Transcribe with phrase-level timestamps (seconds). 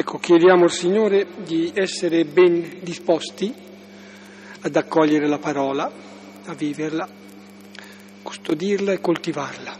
[0.00, 3.54] Ecco, chiediamo al Signore di essere ben disposti
[4.62, 5.92] ad accogliere la parola,
[6.46, 7.06] a viverla,
[8.22, 9.76] custodirla e coltivarla.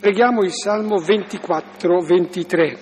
[0.00, 2.78] Preghiamo il Salmo 24-23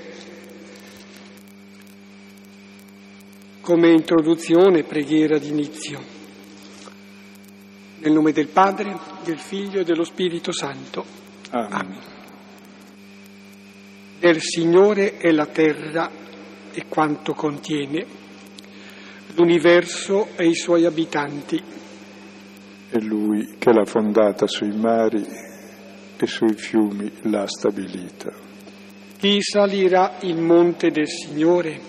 [3.60, 6.00] come introduzione, preghiera d'inizio.
[7.98, 11.04] Nel nome del Padre, del Figlio e dello Spirito Santo.
[11.50, 11.72] Amen.
[11.72, 12.19] Amen.
[14.20, 16.10] Del Signore è la terra
[16.74, 18.04] e quanto contiene,
[19.34, 21.58] l'universo e i suoi abitanti.
[22.90, 25.24] È Lui che l'ha fondata sui mari
[26.18, 28.30] e sui fiumi l'ha stabilita.
[29.16, 31.80] Chi salirà il monte del Signore?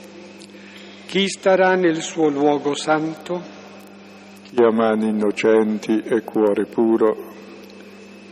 [1.07, 3.41] Chi starà nel suo luogo santo?
[4.43, 7.33] Chi ha mani innocenti e cuore puro,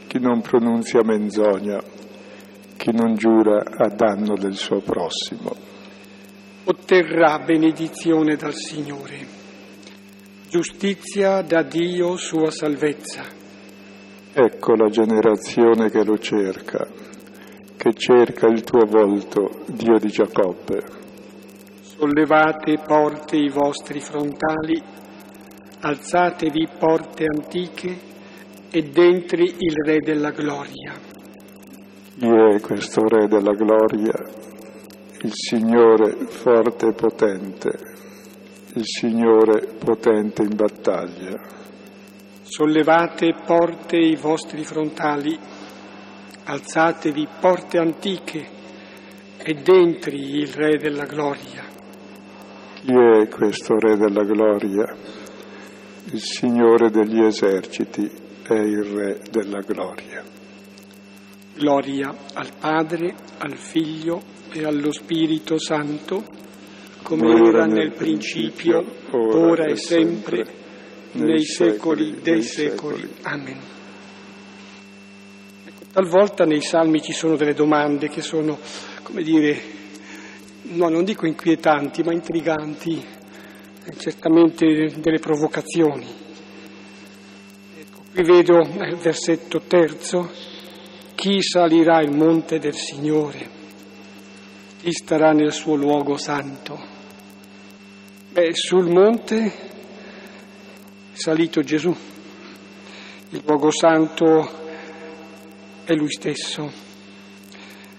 [0.08, 1.98] chi non pronunzia menzogna,
[2.80, 5.52] chi non giura a danno del suo prossimo.
[6.64, 9.18] Otterrà benedizione dal Signore,
[10.50, 13.26] giustizia da Dio sua salvezza.
[14.32, 16.88] Ecco la generazione che lo cerca,
[17.76, 20.82] che cerca il tuo volto, Dio di Giacobbe.
[21.82, 24.82] Sollevate porte i vostri frontali,
[25.82, 28.00] alzatevi porte antiche
[28.72, 31.09] ed entri il Re della gloria.
[32.20, 34.12] Chi è questo Re della gloria?
[35.22, 37.70] Il Signore forte e potente,
[38.74, 41.40] il Signore potente in battaglia.
[42.42, 45.40] Sollevate porte i vostri frontali,
[46.44, 48.46] alzatevi porte antiche
[49.38, 51.64] ed entri il Re della gloria.
[52.82, 54.94] Chi è questo Re della gloria?
[56.12, 58.12] Il Signore degli eserciti
[58.46, 60.39] è il Re della gloria.
[61.60, 64.22] Gloria al Padre, al Figlio
[64.54, 66.24] e allo Spirito Santo,
[67.04, 70.48] come era nel principio, ora e sempre,
[71.12, 73.06] nei secoli dei secoli.
[73.24, 73.60] Amen.
[75.92, 78.58] Talvolta nei salmi ci sono delle domande che sono,
[79.04, 79.62] come dire,
[80.62, 83.04] no, non dico inquietanti, ma intriganti,
[83.98, 86.08] certamente delle provocazioni.
[87.80, 90.58] Ecco, qui vedo nel versetto terzo,
[91.20, 93.50] chi salirà il monte del Signore?
[94.80, 96.82] Chi starà nel suo luogo santo?
[98.32, 99.54] Beh, sul monte è
[101.12, 101.94] salito Gesù,
[103.32, 104.50] il luogo santo
[105.84, 106.72] è Lui stesso.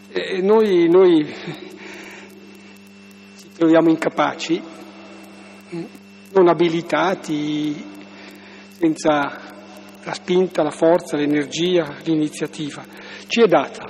[0.08, 1.26] E noi, noi
[3.38, 4.62] ci troviamo incapaci,
[6.32, 7.84] non abilitati,
[8.78, 9.49] senza
[10.04, 12.84] la spinta, la forza, l'energia, l'iniziativa.
[13.26, 13.84] Ci è data,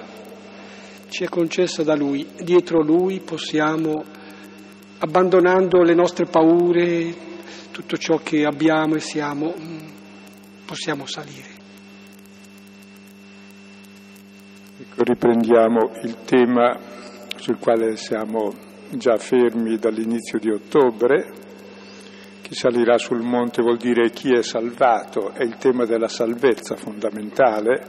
[1.08, 2.26] ci è concessa da Lui.
[2.42, 4.04] Dietro Lui possiamo,
[4.98, 7.14] abbandonando le nostre paure,
[7.70, 9.54] tutto ciò che abbiamo e siamo,
[10.64, 11.58] possiamo salire.
[14.78, 16.78] Ecco, riprendiamo il tema
[17.36, 18.52] sul quale siamo
[18.90, 21.48] già fermi dall'inizio di ottobre.
[22.50, 27.86] Chi salirà sul monte vuol dire chi è salvato, è il tema della salvezza fondamentale.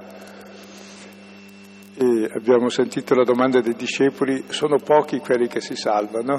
[1.96, 6.36] E abbiamo sentito la domanda dei discepoli, sono pochi quelli che si salvano?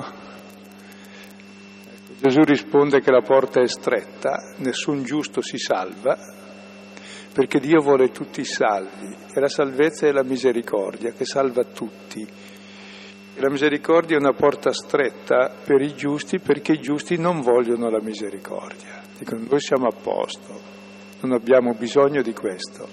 [1.84, 6.16] Ecco, Gesù risponde che la porta è stretta, nessun giusto si salva,
[7.32, 12.24] perché Dio vuole tutti salvi e la salvezza è la misericordia che salva tutti.
[13.36, 18.00] La misericordia è una porta stretta per i giusti perché i giusti non vogliono la
[18.00, 19.00] misericordia.
[19.18, 20.60] Dicono noi siamo a posto,
[21.20, 22.86] non abbiamo bisogno di questo.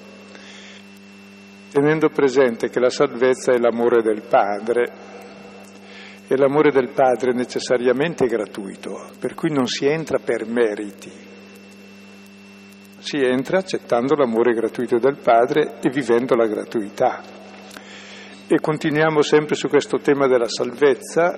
[1.72, 4.92] Tenendo presente che la salvezza è l'amore del Padre
[6.28, 11.12] e l'amore del Padre è necessariamente gratuito, per cui non si entra per meriti,
[13.00, 17.22] si entra accettando l'amore gratuito del Padre e vivendo la gratuità.
[18.52, 21.38] E continuiamo sempre su questo tema della salvezza,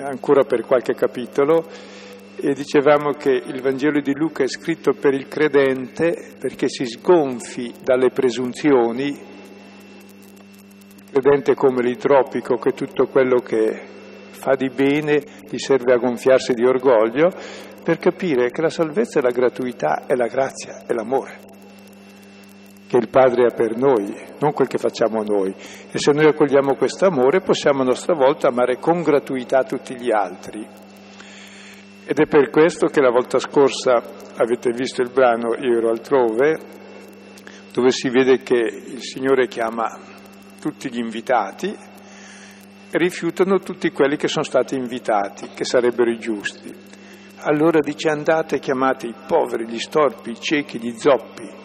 [0.00, 1.64] ancora per qualche capitolo,
[2.36, 7.72] e dicevamo che il Vangelo di Luca è scritto per il credente perché si sgonfi
[7.82, 9.18] dalle presunzioni, il
[11.10, 13.80] credente come l'itropico che tutto quello che
[14.28, 17.30] fa di bene gli serve a gonfiarsi di orgoglio,
[17.82, 21.48] per capire che la salvezza è la gratuità, è la grazia, è l'amore
[22.92, 25.48] che il Padre ha per noi, non quel che facciamo noi.
[25.48, 30.12] E se noi accogliamo questo amore possiamo a nostra volta amare con gratuità tutti gli
[30.12, 30.60] altri.
[32.04, 33.92] Ed è per questo che la volta scorsa
[34.36, 36.58] avete visto il brano Io ero altrove,
[37.72, 39.98] dove si vede che il Signore chiama
[40.60, 41.74] tutti gli invitati
[42.90, 46.70] rifiutano tutti quelli che sono stati invitati, che sarebbero i giusti.
[47.44, 51.61] Allora dice andate e chiamate i poveri, gli storpi, i ciechi, gli zoppi.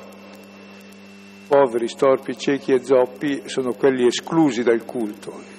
[1.48, 5.56] Poveri, storpi, ciechi e zoppi sono quelli esclusi dal culto.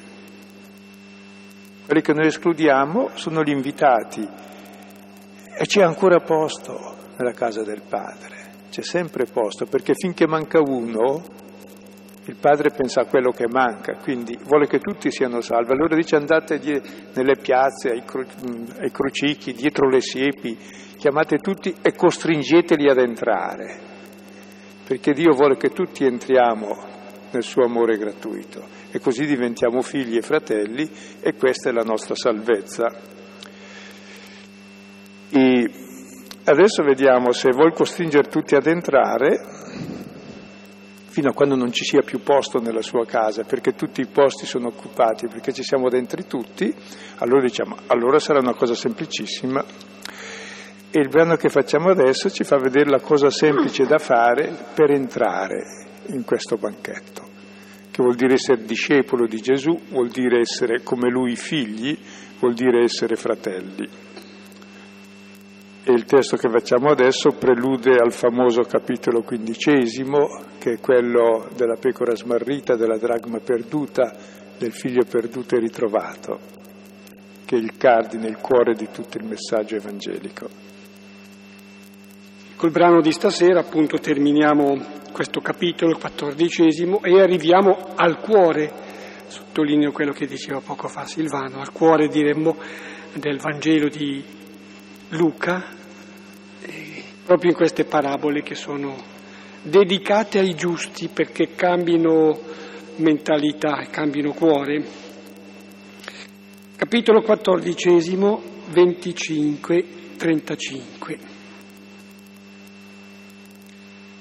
[1.86, 8.50] Quelli che noi escludiamo sono gli invitati e c'è ancora posto nella casa del Padre,
[8.70, 11.24] c'è sempre posto, perché finché manca uno,
[12.26, 15.72] il Padre pensa a quello che manca, quindi vuole che tutti siano salvi.
[15.72, 16.60] Allora dice andate
[17.14, 20.54] nelle piazze, ai, cru- ai crucichi, dietro le siepi,
[20.98, 23.87] chiamate tutti e costringeteli ad entrare,
[24.88, 26.74] perché Dio vuole che tutti entriamo
[27.32, 30.88] nel suo amore gratuito e così diventiamo figli e fratelli
[31.20, 32.86] e questa è la nostra salvezza.
[35.28, 35.70] E
[36.44, 39.38] adesso vediamo se vuol costringere tutti ad entrare
[41.08, 44.46] fino a quando non ci sia più posto nella sua casa, perché tutti i posti
[44.46, 46.74] sono occupati, perché ci siamo dentro tutti,
[47.16, 49.62] allora diciamo, allora sarà una cosa semplicissima.
[50.90, 54.90] E il brano che facciamo adesso ci fa vedere la cosa semplice da fare per
[54.90, 57.28] entrare in questo banchetto,
[57.90, 61.94] che vuol dire essere discepolo di Gesù, vuol dire essere come lui figli,
[62.40, 63.86] vuol dire essere fratelli.
[65.84, 71.76] E il testo che facciamo adesso prelude al famoso capitolo quindicesimo, che è quello della
[71.76, 74.16] pecora smarrita, della dragma perduta,
[74.56, 76.38] del figlio perduto e ritrovato,
[77.44, 80.67] che è il cardine, il cuore di tutto il messaggio evangelico.
[82.58, 88.72] Col brano di stasera appunto terminiamo questo capitolo quattordicesimo e arriviamo al cuore,
[89.28, 92.56] sottolineo quello che diceva poco fa Silvano, al cuore diremmo
[93.14, 94.20] del Vangelo di
[95.10, 95.66] Luca,
[97.24, 98.96] proprio in queste parabole che sono
[99.62, 102.36] dedicate ai giusti perché cambino
[102.96, 104.84] mentalità e cambino cuore.
[106.74, 111.37] Capitolo quattordicesimo, 25-35.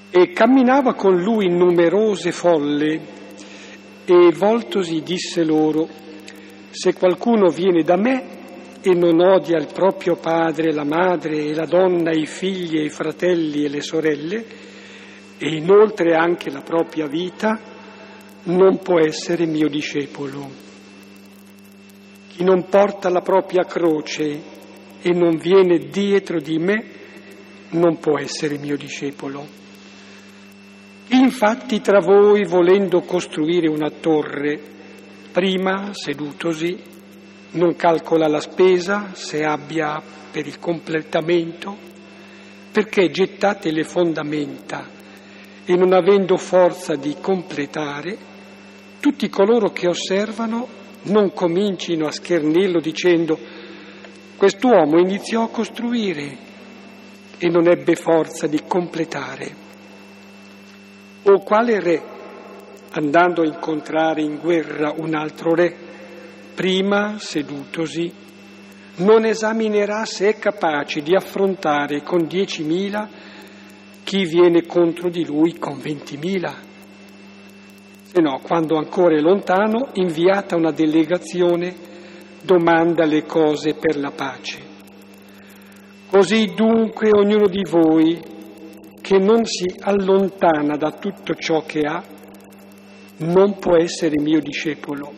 [0.10, 3.16] E camminava con lui numerose folle
[4.06, 5.88] e voltosi disse loro,
[6.70, 8.36] se qualcuno viene da me
[8.82, 12.90] e non odia il proprio padre, la madre e la donna, i figli e i
[12.90, 14.46] fratelli e le sorelle,
[15.38, 17.60] e inoltre anche la propria vita,
[18.44, 20.50] non può essere mio discepolo.
[22.30, 24.42] Chi non porta la propria croce
[25.02, 26.86] e non viene dietro di me,
[27.72, 29.66] non può essere mio discepolo.
[31.10, 34.60] Infatti tra voi, volendo costruire una torre,
[35.32, 36.78] prima sedutosi,
[37.52, 41.78] non calcola la spesa se abbia per il completamento,
[42.74, 44.86] perché gettate le fondamenta
[45.64, 48.18] e non avendo forza di completare,
[49.00, 50.68] tutti coloro che osservano
[51.04, 53.40] non comincino a schernirlo dicendo
[54.36, 56.38] quest'uomo iniziò a costruire
[57.38, 59.67] e non ebbe forza di completare.
[61.30, 62.02] O quale re,
[62.92, 65.76] andando a incontrare in guerra un altro re,
[66.56, 68.10] prima sedutosi,
[68.98, 73.10] non esaminerà se è capace di affrontare con diecimila
[74.06, 76.56] chi viene contro di lui con ventimila.
[78.04, 81.76] Se no, quando ancora è lontano, inviata una delegazione,
[82.42, 84.60] domanda le cose per la pace.
[86.10, 88.36] Così dunque ognuno di voi
[89.08, 92.04] che non si allontana da tutto ciò che ha,
[93.20, 95.14] non può essere mio discepolo.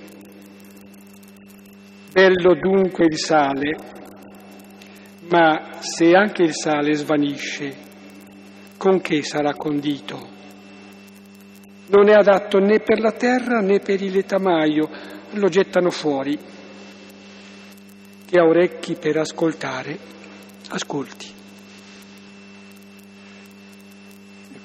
[2.11, 3.77] Bello dunque il sale,
[5.31, 7.75] ma se anche il sale svanisce,
[8.77, 10.19] con che sarà condito?
[11.87, 14.87] Non è adatto né per la terra né per il letamaio,
[15.31, 16.37] lo gettano fuori.
[18.27, 19.97] Chi ha orecchi per ascoltare,
[20.69, 21.37] ascolti.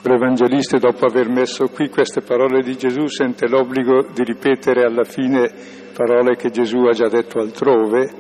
[0.07, 5.51] L'Evangelista, dopo aver messo qui queste parole di Gesù, sente l'obbligo di ripetere alla fine
[5.95, 8.11] parole che Gesù ha già detto altrove,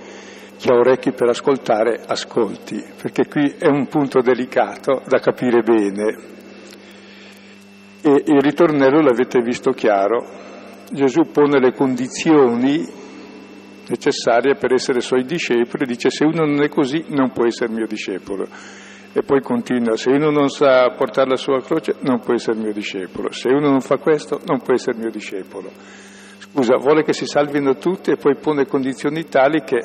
[0.57, 6.17] chi ha orecchi per ascoltare, ascolti, perché qui è un punto delicato da capire bene.
[8.01, 10.27] E il ritornello l'avete visto chiaro,
[10.91, 12.83] Gesù pone le condizioni
[13.89, 17.87] necessarie per essere suoi discepoli, dice se uno non è così non può essere mio
[17.87, 18.49] discepolo.
[19.17, 22.73] E poi continua, se uno non sa portare la sua croce non può essere mio
[22.73, 25.71] discepolo, se uno non fa questo non può essere mio discepolo.
[26.39, 29.79] Scusa, vuole che si salvino tutti e poi pone condizioni tali che,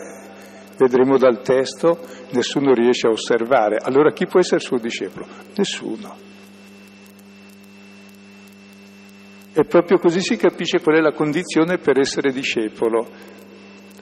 [0.79, 1.99] vedremo dal testo,
[2.31, 3.77] nessuno riesce a osservare.
[3.79, 5.27] Allora chi può essere suo discepolo?
[5.55, 6.15] Nessuno.
[9.53, 13.07] E proprio così si capisce qual è la condizione per essere discepolo.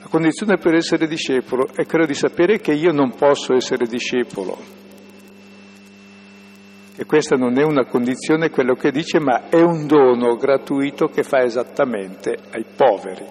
[0.00, 4.86] La condizione per essere discepolo è quella di sapere che io non posso essere discepolo.
[7.00, 11.22] E questa non è una condizione quello che dice, ma è un dono gratuito che
[11.22, 13.24] fa esattamente ai poveri.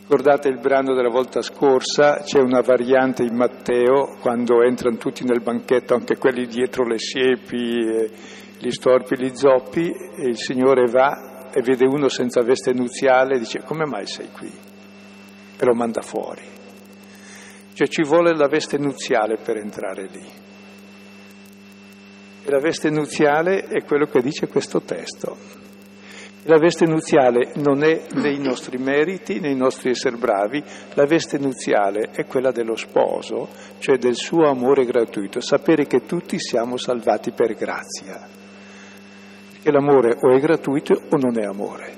[0.00, 5.40] Ricordate il brano della volta scorsa, c'è una variante in Matteo, quando entrano tutti nel
[5.40, 8.10] banchetto, anche quelli dietro le siepi,
[8.58, 13.38] gli storpi, gli zoppi, e il Signore va e vede uno senza veste nuziale e
[13.38, 14.50] dice come mai sei qui?
[14.50, 16.42] E lo manda fuori.
[17.72, 20.45] Cioè ci vuole la veste nuziale per entrare lì.
[22.46, 25.36] E la veste nuziale è quello che dice questo testo.
[26.44, 30.62] La veste nuziale non è nei nostri meriti, nei nostri essere bravi,
[30.94, 33.48] la veste nuziale è quella dello sposo,
[33.78, 38.28] cioè del suo amore gratuito, sapere che tutti siamo salvati per grazia.
[39.50, 41.94] Perché l'amore o è gratuito o non è amore.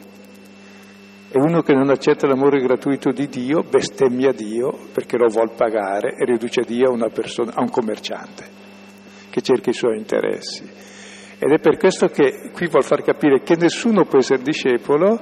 [1.31, 6.15] E uno che non accetta l'amore gratuito di Dio bestemmia Dio perché lo vuol pagare
[6.17, 8.58] e riduce Dio a, persona, a un commerciante
[9.39, 10.69] che cerca i suoi interessi.
[11.39, 15.21] Ed è per questo che qui vuol far capire che nessuno può essere discepolo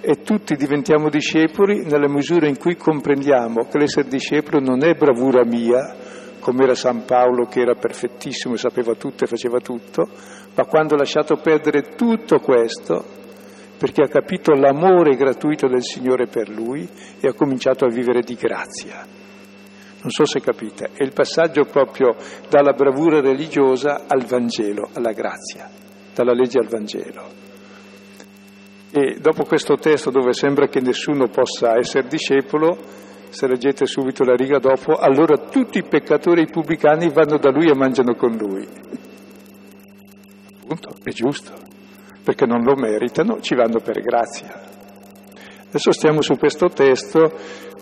[0.00, 5.44] e tutti diventiamo discepoli nella misura in cui comprendiamo che l'essere discepolo non è bravura
[5.44, 5.94] mia,
[6.40, 10.08] come era San Paolo che era perfettissimo e sapeva tutto e faceva tutto,
[10.54, 13.04] ma quando ha lasciato perdere tutto questo,
[13.76, 16.88] perché ha capito l'amore gratuito del Signore per lui
[17.20, 19.23] e ha cominciato a vivere di grazia.
[20.04, 22.14] Non so se capite, è il passaggio proprio
[22.50, 25.70] dalla bravura religiosa al Vangelo, alla grazia,
[26.14, 27.24] dalla legge al Vangelo.
[28.90, 32.76] E dopo questo testo dove sembra che nessuno possa essere discepolo,
[33.30, 37.50] se leggete subito la riga dopo, allora tutti i peccatori e i pubblicani vanno da
[37.50, 38.68] lui e mangiano con lui.
[40.60, 41.52] Appunto, è giusto,
[42.22, 44.52] perché non lo meritano, ci vanno per grazia.
[45.66, 47.72] Adesso stiamo su questo testo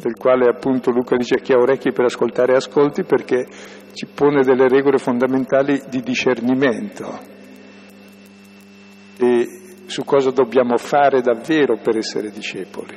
[0.00, 3.46] del quale appunto Luca dice chi ha orecchi per ascoltare ascolti perché
[3.92, 7.18] ci pone delle regole fondamentali di discernimento
[9.18, 9.46] e
[9.84, 12.96] su cosa dobbiamo fare davvero per essere discepoli.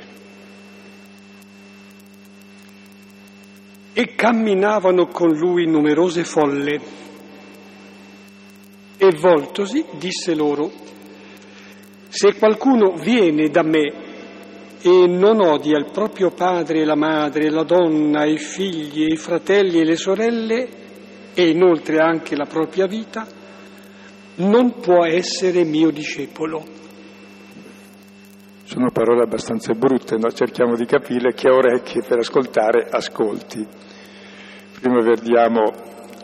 [3.92, 6.80] E camminavano con lui numerose folle
[8.96, 10.70] e voltosi disse loro,
[12.08, 14.03] se qualcuno viene da me
[14.86, 19.84] e non odia il proprio padre, la madre, la donna, i figli, i fratelli e
[19.84, 20.68] le sorelle
[21.32, 23.26] e inoltre anche la propria vita,
[24.36, 26.62] non può essere mio discepolo.
[28.64, 30.30] Sono parole abbastanza brutte, no?
[30.30, 33.66] cerchiamo di capire chi ha orecchie per ascoltare, ascolti.
[34.80, 35.62] Prima vediamo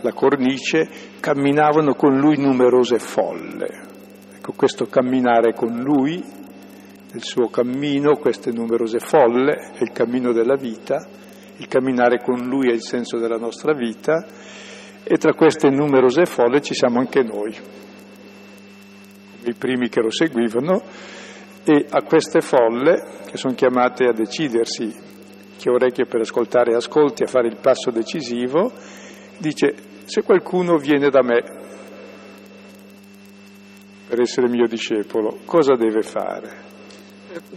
[0.03, 0.87] la cornice,
[1.19, 3.89] camminavano con lui numerose folle.
[4.37, 6.40] Ecco, questo camminare con lui
[7.13, 11.05] nel suo cammino queste numerose folle, è il cammino della vita,
[11.57, 14.25] il camminare con Lui è il senso della nostra vita
[15.03, 17.55] e tra queste numerose folle ci siamo anche noi,
[19.45, 20.83] i primi che lo seguivano
[21.65, 24.95] e a queste folle che sono chiamate a decidersi,
[25.57, 28.73] chi ha orecchie per ascoltare ascolti, a fare il passo decisivo,
[29.39, 29.75] dice
[30.05, 31.59] se qualcuno viene da me
[34.09, 36.69] per essere mio discepolo, cosa deve fare?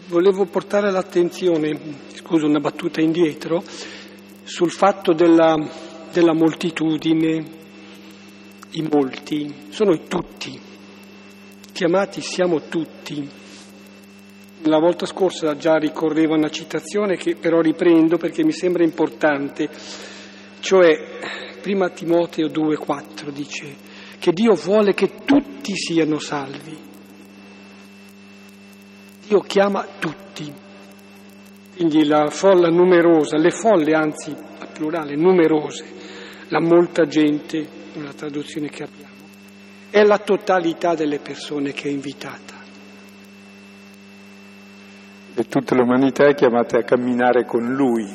[0.08, 1.80] Volevo portare l'attenzione,
[2.13, 3.63] scusa una battuta indietro,
[4.44, 5.56] sul fatto della,
[6.12, 7.62] della moltitudine,
[8.72, 10.60] i molti, sono i tutti,
[11.72, 13.27] chiamati siamo tutti.
[14.65, 19.70] La volta scorsa già ricorreva una citazione che però riprendo perché mi sembra importante,
[20.60, 20.96] cioè
[21.62, 23.75] prima Timoteo 2,4 dice
[24.20, 26.92] che Dio vuole che tutti siano salvi.
[29.25, 30.53] Dio chiama tutti.
[31.75, 35.86] Quindi la folla numerosa, le folle anzi, a plurale, numerose,
[36.50, 39.13] la molta gente, nella traduzione che abbiamo,
[39.89, 42.62] è la totalità delle persone che è invitata.
[45.36, 48.08] E tutta l'umanità è chiamata a camminare con Lui.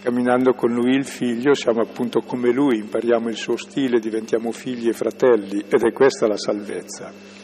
[0.00, 4.88] Camminando con Lui il Figlio siamo appunto come Lui, impariamo il suo stile, diventiamo figli
[4.88, 7.43] e fratelli ed è questa la salvezza.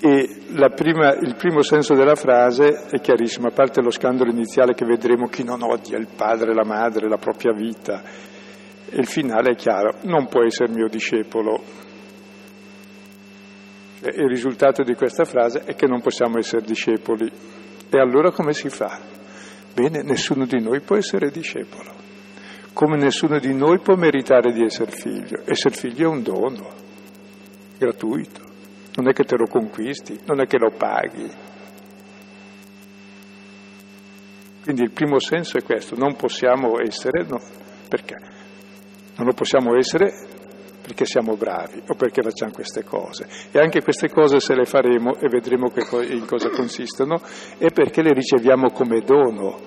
[0.00, 0.28] E
[0.74, 5.28] prima, il primo senso della frase è chiarissimo, a parte lo scandalo iniziale che vedremo
[5.28, 8.02] chi non odia il padre, la madre, la propria vita,
[8.90, 11.62] e il finale è chiaro, non può essere mio discepolo.
[14.02, 17.30] E il risultato di questa frase è che non possiamo essere discepoli.
[17.88, 19.00] E allora come si fa?
[19.72, 21.90] Bene, nessuno di noi può essere discepolo,
[22.74, 25.42] come nessuno di noi può meritare di essere figlio.
[25.46, 26.68] Essere figlio è un dono,
[27.78, 28.52] gratuito
[28.96, 31.30] non è che te lo conquisti, non è che lo paghi.
[34.62, 37.40] Quindi il primo senso è questo, non possiamo essere, no,
[37.88, 38.16] perché?
[39.16, 40.12] Non lo possiamo essere
[40.80, 43.26] perché siamo bravi o perché facciamo queste cose.
[43.50, 45.72] E anche queste cose se le faremo e vedremo
[46.08, 47.20] in cosa consistono,
[47.58, 49.60] è perché le riceviamo come dono.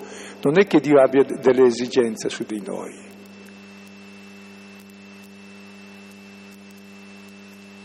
[0.43, 3.06] Non è che Dio abbia delle esigenze su di noi.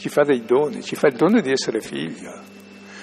[0.03, 2.43] Ci fa dei doni, ci fa il dono di essere figlio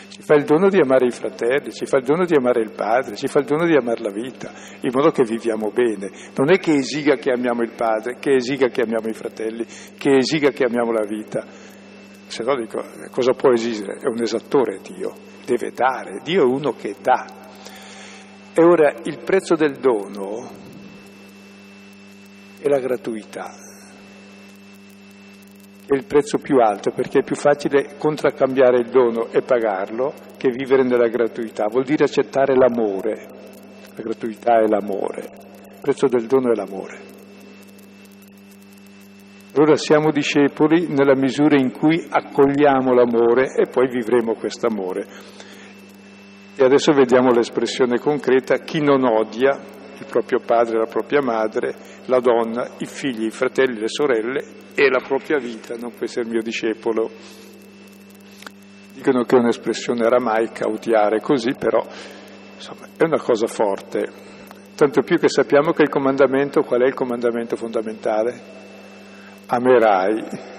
[0.10, 2.72] ci fa il dono di amare i fratelli, ci fa il dono di amare il
[2.72, 4.51] padre, ci fa il dono di amare la vita,
[4.82, 6.12] in modo che viviamo bene.
[6.36, 9.65] Non è che esiga che amiamo il padre, che esiga che amiamo i fratelli,
[9.98, 11.46] che esiga che amiamo la vita.
[12.27, 14.00] Se no dico, cosa può esigere?
[14.00, 15.13] È un esattore Dio,
[15.46, 17.25] deve dare, Dio è uno che dà.
[18.53, 20.50] E ora il prezzo del dono
[22.60, 23.68] è la gratuità
[25.89, 30.51] è il prezzo più alto perché è più facile contraccambiare il dono e pagarlo che
[30.51, 31.65] vivere nella gratuità.
[31.67, 33.27] Vuol dire accettare l'amore.
[33.96, 35.22] La gratuità è l'amore.
[35.22, 37.00] Il prezzo del dono è l'amore.
[39.55, 45.08] Allora siamo discepoli nella misura in cui accogliamo l'amore e poi vivremo questo amore.
[46.55, 49.60] E adesso vediamo l'espressione concreta, chi non odia
[50.00, 51.75] il proprio padre la propria madre,
[52.06, 56.25] la donna, i figli, i fratelli, le sorelle e la propria vita non può essere
[56.25, 57.10] il mio discepolo.
[58.94, 61.86] Dicono che è un'espressione aramaica, odiare così, però
[62.56, 64.27] insomma, è una cosa forte.
[64.75, 68.58] Tanto più che sappiamo che il comandamento, qual è il comandamento fondamentale?
[69.48, 70.58] Amerai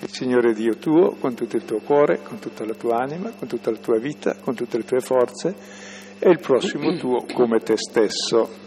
[0.00, 3.48] il Signore Dio tuo con tutto il tuo cuore, con tutta la tua anima, con
[3.48, 5.54] tutta la tua vita, con tutte le tue forze
[6.18, 8.64] e il prossimo tuo come te stesso.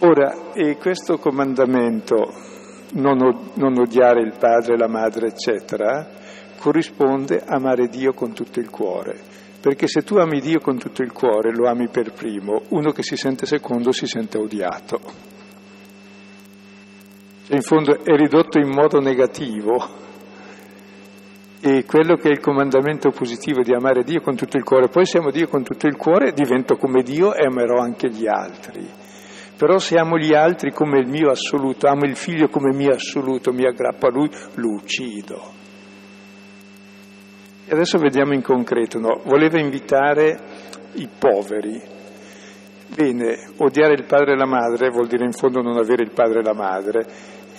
[0.00, 2.32] Ora, questo comandamento
[2.92, 6.08] non, non odiare il padre, la madre, eccetera,
[6.58, 9.18] corrisponde a amare Dio con tutto il cuore.
[9.60, 13.02] Perché se tu ami Dio con tutto il cuore, lo ami per primo, uno che
[13.02, 15.00] si sente secondo si sente odiato.
[17.48, 20.06] Cioè, in fondo è ridotto in modo negativo
[21.60, 25.06] e quello che è il comandamento positivo di amare Dio con tutto il cuore, poi
[25.06, 28.86] se amo Dio con tutto il cuore divento come Dio e amerò anche gli altri.
[29.56, 33.50] Però se amo gli altri come il mio assoluto, amo il figlio come mio assoluto,
[33.50, 35.42] mi aggrappo a lui, lo uccido.
[37.64, 39.22] E adesso vediamo in concreto, no?
[39.24, 40.38] Voleva invitare
[40.96, 41.80] i poveri.
[42.94, 46.40] Bene, odiare il padre e la madre vuol dire in fondo non avere il padre
[46.40, 47.06] e la madre.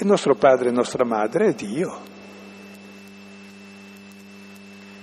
[0.02, 1.98] Il nostro padre e nostra madre è Dio.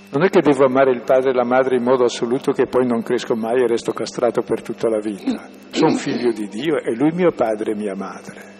[0.09, 2.87] Non è che devo amare il padre e la madre in modo assoluto che poi
[2.87, 5.49] non cresco mai e resto castrato per tutta la vita.
[5.69, 8.55] Sono figlio di Dio e lui mio padre e mia madre.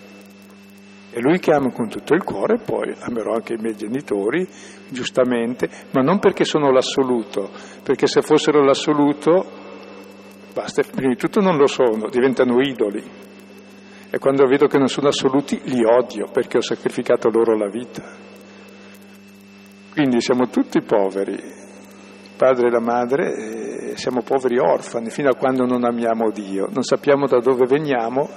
[1.09, 4.47] E lui che amo con tutto il cuore, poi amerò anche i miei genitori,
[4.89, 7.49] giustamente, ma non perché sono l'assoluto,
[7.81, 9.43] perché se fossero l'assoluto,
[10.53, 13.03] basta, prima di tutto non lo sono, diventano idoli.
[14.09, 18.03] E quando vedo che non sono assoluti, li odio perché ho sacrificato loro la vita.
[19.91, 25.65] Quindi siamo tutti poveri, il padre e la madre, siamo poveri orfani fino a quando
[25.65, 28.29] non amiamo Dio, non sappiamo da dove veniamo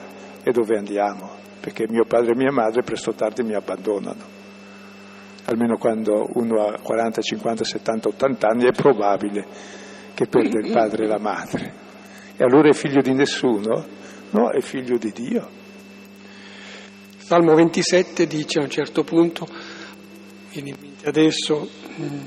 [0.43, 1.31] e dove andiamo,
[1.61, 4.39] perché mio padre e mia madre presto o tardi mi abbandonano.
[5.45, 9.47] Almeno quando uno ha 40, 50, 70, 80 anni è probabile
[10.15, 11.73] che perde il padre e la madre.
[12.37, 13.85] E allora è figlio di nessuno?
[14.31, 15.59] No, è figlio di Dio.
[17.31, 19.47] Salmo 27 dice a un certo punto
[21.05, 21.69] adesso,
[22.01, 22.19] mm,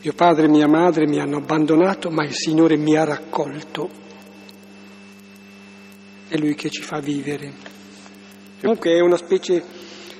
[0.00, 3.90] mio padre e mia madre mi hanno abbandonato, ma il Signore mi ha raccolto.
[6.28, 7.52] È Lui che ci fa vivere.
[8.60, 9.60] Comunque è una specie,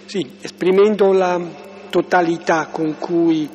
[0.07, 1.41] sì, esprimendo la
[1.89, 3.49] totalità con cui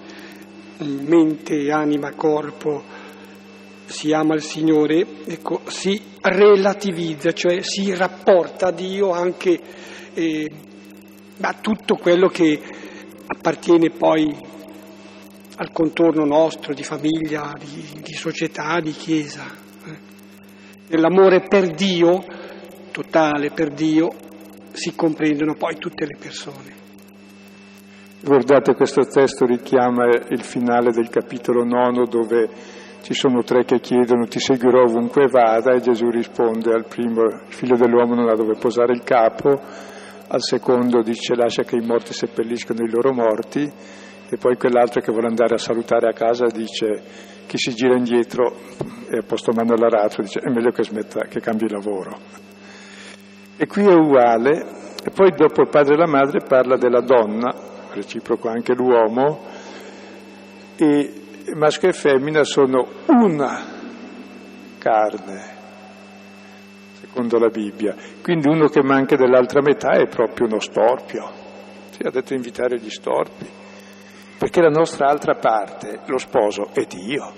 [0.78, 2.82] mente, anima, corpo
[3.84, 10.52] si ama il Signore, ecco, si relativizza, cioè si rapporta a Dio anche eh,
[11.42, 12.60] a tutto quello che
[13.26, 14.36] appartiene poi
[15.56, 19.46] al contorno nostro di famiglia, di, di società, di chiesa.
[19.86, 19.98] Eh.
[20.90, 22.24] Nell'amore per Dio,
[22.92, 24.10] totale per Dio,
[24.72, 26.82] si comprendono poi tutte le persone.
[28.22, 32.50] Guardate, questo testo richiama il finale del capitolo nono dove
[33.02, 37.54] ci sono tre che chiedono ti seguirò ovunque vada e Gesù risponde al primo, il
[37.54, 39.60] figlio dell'uomo non ha dove posare il capo,
[40.28, 43.72] al secondo dice lascia che i morti seppelliscano i loro morti
[44.30, 47.02] e poi quell'altro che vuole andare a salutare a casa dice
[47.46, 48.56] chi si gira indietro
[49.10, 52.18] e ha posto mano all'aratro dice è meglio che smetta, che cambi lavoro.
[53.58, 57.54] E qui è uguale e poi dopo il padre e la madre parla della donna,
[57.92, 59.42] reciproco anche l'uomo,
[60.78, 61.14] e
[61.56, 63.62] maschio e femmina sono una
[64.80, 65.53] carne.
[67.14, 67.96] Secondo la Bibbia.
[68.24, 71.30] Quindi uno che manca dell'altra metà è proprio uno storpio.
[71.92, 73.46] Si ha detto invitare gli storpi,
[74.40, 77.32] perché la nostra altra parte, lo sposo, è Dio.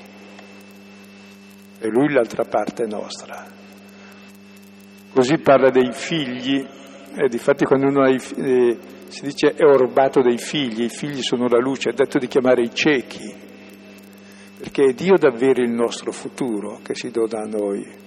[1.78, 3.46] E lui l'altra parte è nostra.
[5.12, 6.66] Così parla dei figli,
[7.16, 11.22] e difatti quando uno ha i, eh, si dice è orbato dei figli, i figli
[11.22, 13.34] sono la luce, è detto di chiamare i ciechi,
[14.58, 18.04] perché è Dio davvero il nostro futuro che si dona a noi.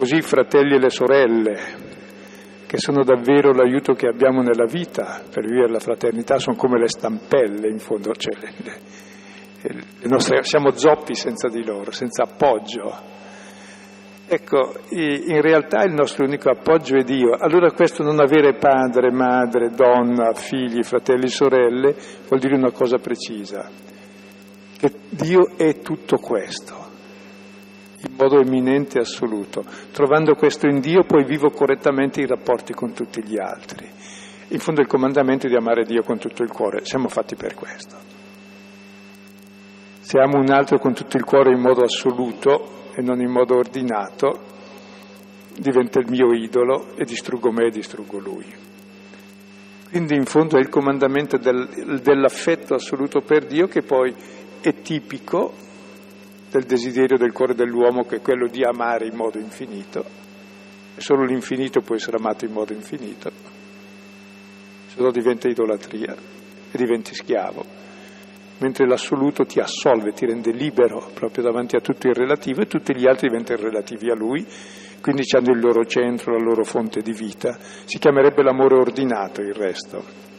[0.00, 1.58] Così i fratelli e le sorelle,
[2.66, 6.88] che sono davvero l'aiuto che abbiamo nella vita per vivere la fraternità, sono come le
[6.88, 8.52] stampelle in fondo, cioè le,
[9.60, 12.96] le, nostre, siamo zoppi senza di loro, senza appoggio.
[14.26, 17.36] Ecco, in realtà il nostro unico appoggio è Dio.
[17.38, 21.94] Allora questo non avere padre, madre, donna, figli, fratelli, sorelle,
[22.26, 23.68] vuol dire una cosa precisa,
[24.78, 26.89] che Dio è tutto questo,
[28.08, 29.64] in modo eminente e assoluto.
[29.92, 33.88] Trovando questo in Dio poi vivo correttamente i rapporti con tutti gli altri.
[34.48, 37.54] In fondo il comandamento è di amare Dio con tutto il cuore, siamo fatti per
[37.54, 37.96] questo.
[40.00, 43.56] Se amo un altro con tutto il cuore in modo assoluto, e non in modo
[43.56, 44.40] ordinato,
[45.56, 48.46] diventa il mio idolo e distruggo me e distruggo lui.
[49.90, 54.14] Quindi in fondo è il comandamento del, dell'affetto assoluto per Dio che poi
[54.60, 55.52] è tipico
[56.50, 60.04] del desiderio del cuore dell'uomo che è quello di amare in modo infinito
[60.96, 63.30] e solo l'infinito può essere amato in modo infinito,
[64.88, 67.80] se no diventa idolatria e diventi schiavo
[68.60, 72.94] mentre l'assoluto ti assolve, ti rende libero proprio davanti a tutto il relativo e tutti
[72.94, 74.46] gli altri diventano relativi a lui,
[75.00, 77.56] quindi hanno il loro centro, la loro fonte di vita.
[77.58, 80.29] Si chiamerebbe l'amore ordinato il resto.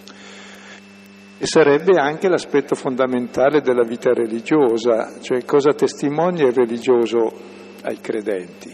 [1.41, 7.31] E sarebbe anche l'aspetto fondamentale della vita religiosa, cioè cosa testimonia il religioso
[7.81, 8.71] ai credenti.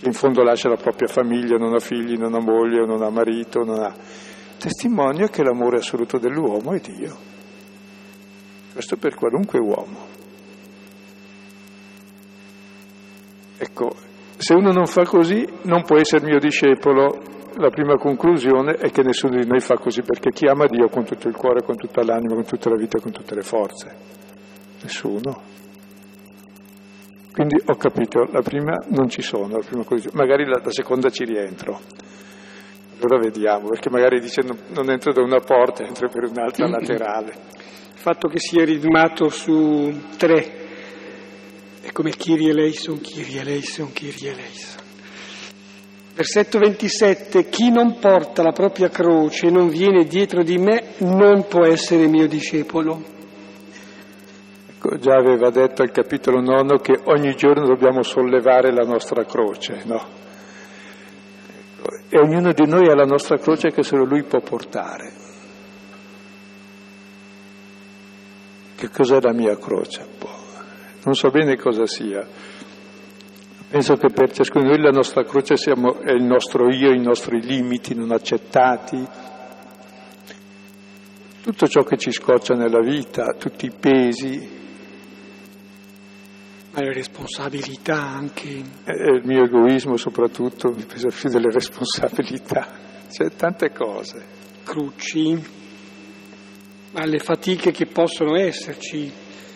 [0.00, 3.64] In fondo lascia la propria famiglia, non ha figli, non ha moglie, non ha marito,
[3.64, 3.94] non ha...
[4.58, 7.16] Testimonia che l'amore assoluto dell'uomo è Dio.
[8.74, 9.96] Questo per qualunque uomo.
[13.56, 13.94] Ecco,
[14.36, 17.33] se uno non fa così non può essere mio discepolo.
[17.56, 21.04] La prima conclusione è che nessuno di noi fa così perché chi ama Dio con
[21.04, 23.94] tutto il cuore, con tutta l'anima, con tutta la vita, con tutte le forze.
[24.82, 25.42] Nessuno.
[27.32, 31.24] Quindi ho capito, la prima non ci sono, la prima magari la, la seconda ci
[31.24, 31.80] rientro.
[33.00, 37.54] Allora vediamo, perché magari dice non, non entro da una porta, entro per un'altra laterale
[38.04, 44.83] fatto che sia ritmato su tre, è come Kyrie eleison, Kyrie eleison, Kyrie eleison.
[46.14, 51.46] Versetto 27, chi non porta la propria croce e non viene dietro di me non
[51.48, 53.02] può essere mio discepolo.
[54.68, 59.82] Ecco, già aveva detto al capitolo nono che ogni giorno dobbiamo sollevare la nostra croce,
[59.86, 60.06] no?
[61.48, 65.12] Ecco, e ognuno di noi ha la nostra croce che solo lui può portare.
[68.76, 70.06] Che cos'è la mia croce?
[71.02, 72.24] Non so bene cosa sia.
[73.74, 77.00] Penso che per ciascuno di noi la nostra croce siamo, è il nostro io, i
[77.00, 79.04] nostri limiti non accettati,
[81.42, 84.48] tutto ciò che ci scoccia nella vita, tutti i pesi.
[86.70, 88.48] Ma le responsabilità anche.
[88.84, 92.68] E il mio egoismo soprattutto, mi pesa più delle responsabilità.
[93.10, 94.24] C'è tante cose.
[94.62, 95.44] Cruci
[96.92, 99.10] alle fatiche che possono esserci,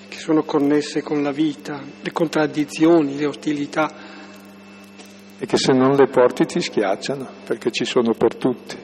[0.09, 4.08] che sono connesse con la vita, le contraddizioni, le ostilità.
[5.39, 8.77] E che se non le porti ti schiacciano, perché ci sono per tutti.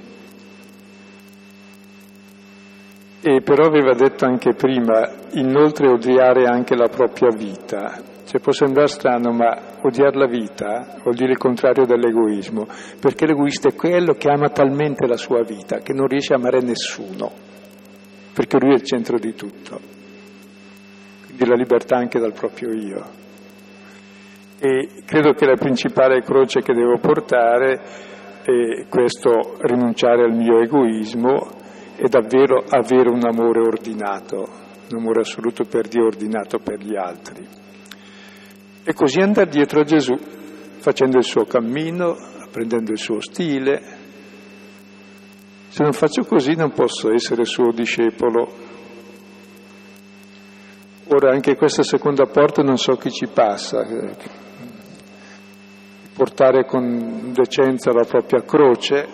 [3.21, 8.01] E però aveva detto anche prima, inoltre odiare anche la propria vita.
[8.27, 12.67] Cioè può sembrare strano, ma odiare la vita vuol dire il contrario dell'egoismo,
[13.01, 16.61] perché l'egoista è quello che ama talmente la sua vita che non riesce a amare
[16.61, 17.53] nessuno
[18.35, 19.81] perché lui è il centro di tutto,
[21.25, 23.23] quindi la libertà anche dal proprio io.
[24.67, 27.83] E credo che la principale croce che devo portare
[28.43, 31.51] è questo rinunciare al mio egoismo
[31.97, 34.49] e davvero avere un amore ordinato,
[34.91, 37.47] un amore assoluto per Dio, ordinato per gli altri.
[38.85, 40.15] E così andare dietro a Gesù,
[40.79, 43.83] facendo il suo cammino, apprendendo il suo stile,
[45.69, 48.51] se non faccio così non posso essere suo discepolo.
[51.09, 53.83] Ora anche questa seconda porta non so chi ci passa,
[56.15, 59.07] portare con decenza la propria croce,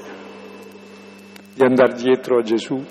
[1.54, 2.82] di andare dietro a Gesù,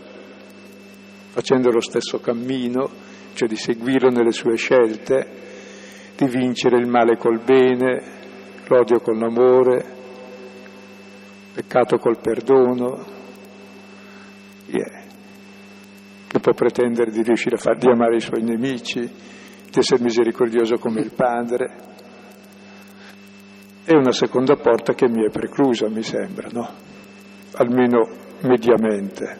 [1.29, 2.89] facendo lo stesso cammino,
[3.33, 5.27] cioè di seguirlo nelle sue scelte,
[6.17, 8.03] di vincere il male col bene,
[8.67, 9.85] l'odio con l'amore,
[11.53, 13.05] peccato col perdono.
[14.65, 15.03] Yeah.
[16.27, 20.77] Che può pretendere di riuscire a far di amare i suoi nemici, di essere misericordioso
[20.77, 21.97] come il Padre.
[23.89, 26.69] È una seconda porta che mi è preclusa, mi sembra, no?
[27.53, 28.07] Almeno
[28.41, 29.35] mediamente,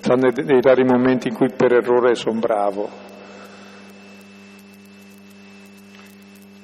[0.00, 2.90] tranne nei rari momenti in cui per errore sono bravo.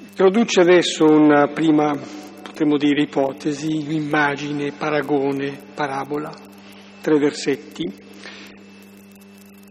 [0.09, 1.97] Introduce adesso una prima,
[2.43, 6.33] potremmo dire, ipotesi, immagine, paragone, parabola,
[6.99, 7.89] tre versetti.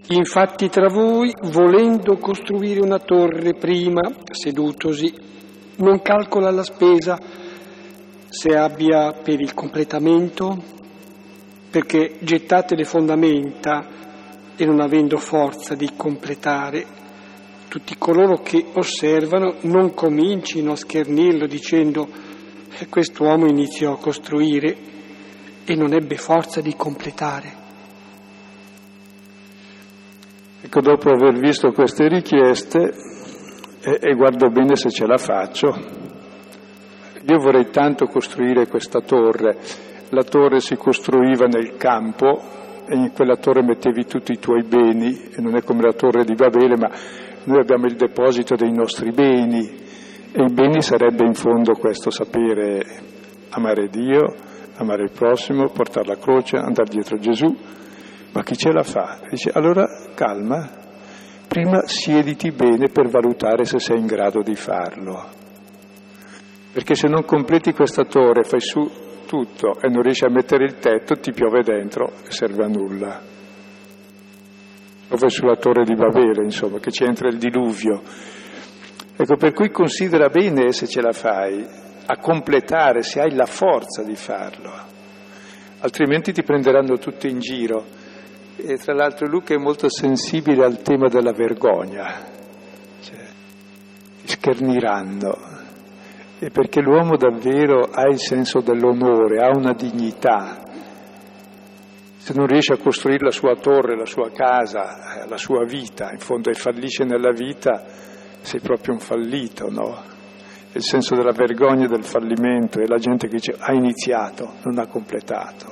[0.08, 5.12] Infatti tra voi, volendo costruire una torre prima, sedutosi,
[5.76, 7.39] non calcola la spesa
[8.30, 10.56] se abbia per il completamento,
[11.68, 13.88] perché gettate le fondamenta
[14.56, 16.86] e non avendo forza di completare,
[17.68, 22.08] tutti coloro che osservano non comincino a schernirlo dicendo
[22.78, 24.76] eh, quest'uomo iniziò a costruire
[25.64, 27.58] e non ebbe forza di completare.
[30.62, 32.92] Ecco, dopo aver visto queste richieste,
[33.80, 36.18] e, e guardo bene se ce la faccio,
[37.30, 39.56] io vorrei tanto costruire questa torre.
[40.08, 42.40] La torre si costruiva nel campo
[42.88, 46.24] e in quella torre mettevi tutti i tuoi beni, e non è come la torre
[46.24, 46.90] di Babele, ma
[47.44, 49.88] noi abbiamo il deposito dei nostri beni
[50.32, 52.84] e i beni sarebbe in fondo questo sapere
[53.50, 54.34] amare Dio,
[54.76, 57.46] amare il prossimo, portare la croce, andare dietro Gesù.
[58.32, 59.20] Ma chi ce la fa?
[59.28, 60.68] Dice allora calma,
[61.46, 65.39] prima siediti bene per valutare se sei in grado di farlo.
[66.72, 68.88] Perché se non completi questa torre, fai su
[69.26, 73.30] tutto e non riesci a mettere il tetto, ti piove dentro e serve a nulla
[75.10, 78.00] dove sulla torre di Babele, insomma, che ci entra il diluvio.
[79.16, 81.66] Ecco, per cui considera bene se ce la fai,
[82.06, 84.72] a completare, se hai la forza di farlo,
[85.80, 87.84] altrimenti ti prenderanno tutti in giro.
[88.56, 92.24] E tra l'altro Luca è molto sensibile al tema della vergogna,
[93.00, 93.18] cioè,
[94.22, 95.59] ti scherniranno.
[96.42, 100.62] E perché l'uomo davvero ha il senso dell'onore, ha una dignità,
[102.16, 106.10] se non riesce a costruire la sua torre, la sua casa, eh, la sua vita,
[106.12, 107.84] in fondo e fallisce nella vita,
[108.40, 110.02] sei proprio un fallito, no?
[110.72, 114.78] È il senso della vergogna del fallimento e la gente che dice ha iniziato, non
[114.78, 115.66] ha completato.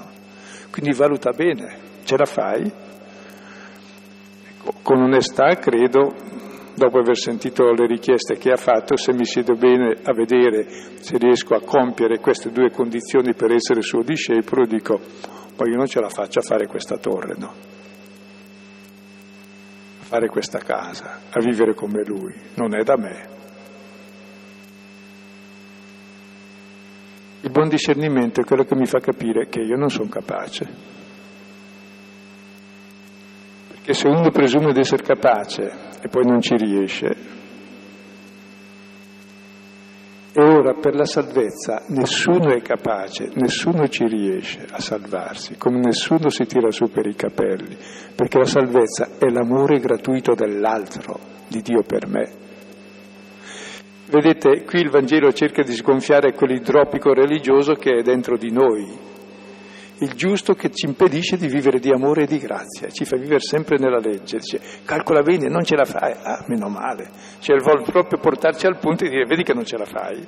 [0.70, 2.62] Quindi valuta bene, ce la fai?
[4.50, 6.12] Ecco, con onestà credo,
[6.78, 10.64] dopo aver sentito le richieste che ha fatto, se mi siedo bene a vedere
[11.00, 14.98] se riesco a compiere queste due condizioni per essere suo discepolo, dico
[15.54, 17.52] poi io non ce la faccio a fare questa torre, no?
[20.00, 23.36] A fare questa casa, a vivere come lui, non è da me.
[27.40, 30.96] Il buon discernimento è quello che mi fa capire che io non sono capace.
[33.88, 35.62] Perché se uno presume di essere capace
[36.02, 37.06] e poi non ci riesce,
[40.30, 46.28] e ora per la salvezza nessuno è capace, nessuno ci riesce a salvarsi, come nessuno
[46.28, 47.74] si tira su per i capelli,
[48.14, 52.30] perché la salvezza è l'amore gratuito dell'altro, di Dio per me.
[54.10, 59.16] Vedete, qui il Vangelo cerca di sgonfiare quell'idropico religioso che è dentro di noi,
[60.00, 63.40] il giusto che ci impedisce di vivere di amore e di grazia, ci fa vivere
[63.40, 67.82] sempre nella legge, dice calcola bene, non ce la fai, ah, meno male, cioè vuole
[67.82, 70.26] proprio portarci al punto di dire vedi che non ce la fai.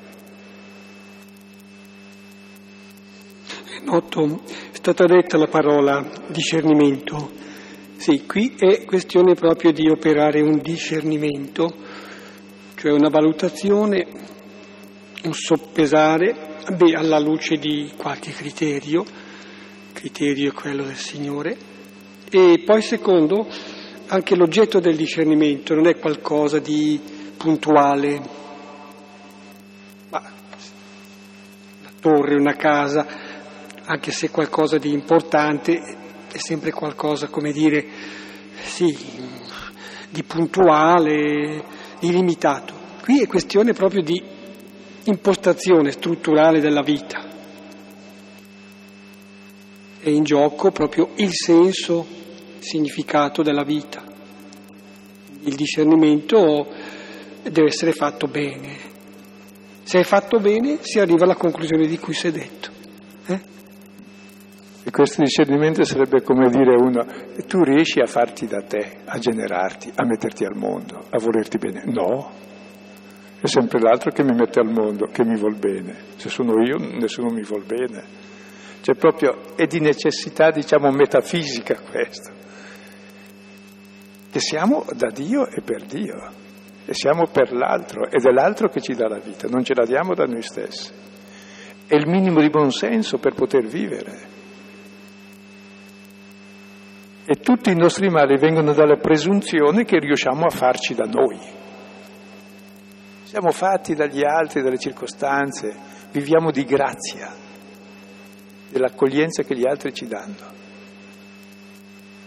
[3.83, 7.31] Noto, è stata detta la parola discernimento,
[8.01, 11.71] sì, qui è questione proprio di operare un discernimento,
[12.75, 14.07] cioè una valutazione,
[15.25, 19.05] un soppesare, beh, alla luce di qualche criterio,
[20.01, 21.55] criterio è quello del Signore.
[22.31, 23.47] E poi secondo,
[24.07, 26.99] anche l'oggetto del discernimento non è qualcosa di
[27.37, 28.21] puntuale,
[30.09, 30.23] ma
[31.83, 33.07] la torre, una casa,
[33.85, 35.79] anche se qualcosa di importante,
[36.33, 37.85] è sempre qualcosa, come dire,
[38.63, 38.97] sì,
[40.09, 41.63] di puntuale,
[41.99, 42.73] di limitato.
[43.03, 44.23] Qui è questione proprio di
[45.05, 47.30] impostazione strutturale della vita
[50.01, 52.07] è in gioco proprio il senso,
[52.59, 54.03] il significato della vita.
[55.43, 56.67] Il discernimento
[57.43, 58.89] deve essere fatto bene.
[59.83, 62.71] Se è fatto bene si arriva alla conclusione di cui si è detto.
[63.27, 63.41] Eh?
[64.85, 67.05] E questo discernimento sarebbe come dire uno,
[67.47, 71.83] tu riesci a farti da te, a generarti, a metterti al mondo, a volerti bene?
[71.87, 72.31] No.
[73.41, 75.97] È sempre l'altro che mi mette al mondo, che mi vuol bene.
[76.17, 78.29] Se sono io, nessuno mi vuol bene.
[78.81, 82.33] Cioè proprio è di necessità, diciamo, metafisica questo.
[84.31, 86.31] Che siamo da Dio e per Dio.
[86.85, 88.09] E siamo per l'altro.
[88.11, 90.91] Ed è l'altro che ci dà la vita, non ce la diamo da noi stessi.
[91.87, 94.39] È il minimo di buonsenso per poter vivere.
[97.27, 101.39] E tutti i nostri mali vengono dalla presunzione che riusciamo a farci da noi.
[103.23, 105.77] Siamo fatti dagli altri, dalle circostanze,
[106.11, 107.33] viviamo di grazia,
[108.71, 110.59] dell'accoglienza che gli altri ci danno.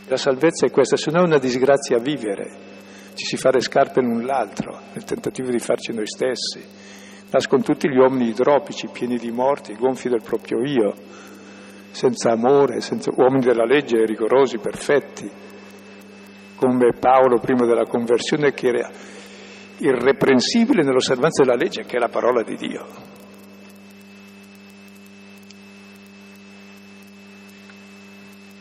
[0.07, 2.71] La salvezza è questa, se no è una disgrazia vivere,
[3.13, 6.61] ci si fa le scarpe l'un l'altro nel tentativo di farci noi stessi.
[7.31, 10.93] Nascono tutti gli uomini idropici, pieni di morti, gonfi del proprio io,
[11.91, 15.29] senza amore, senza uomini della legge rigorosi, perfetti,
[16.55, 18.89] come Paolo prima della conversione che era
[19.77, 22.85] irreprensibile nell'osservanza della legge, che è la parola di Dio.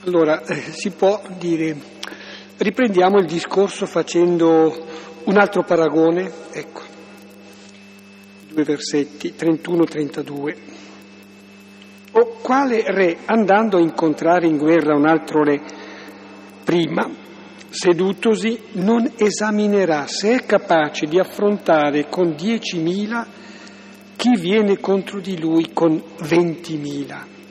[0.04, 1.76] Allora, eh, si può dire,
[2.56, 4.84] riprendiamo il discorso facendo
[5.26, 6.80] un altro paragone, ecco,
[8.48, 10.56] due versetti, 31-32.
[12.14, 15.60] O quale re, andando a incontrare in guerra un altro re
[16.64, 17.08] prima,
[17.70, 23.26] sedutosi, non esaminerà se è capace di affrontare con 10.000
[24.16, 27.41] chi viene contro di lui con 20.000.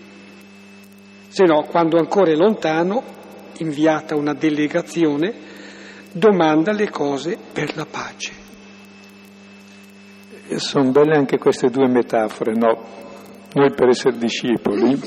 [1.31, 3.01] Se no, quando ancora è lontano,
[3.59, 5.33] inviata una delegazione,
[6.11, 8.33] domanda le cose per la pace.
[10.57, 12.85] Sono belle anche queste due metafore, no?
[13.53, 14.99] Noi per essere discepoli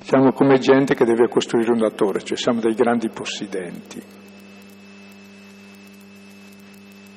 [0.00, 4.02] siamo come gente che deve costruire una torre, cioè siamo dei grandi possidenti.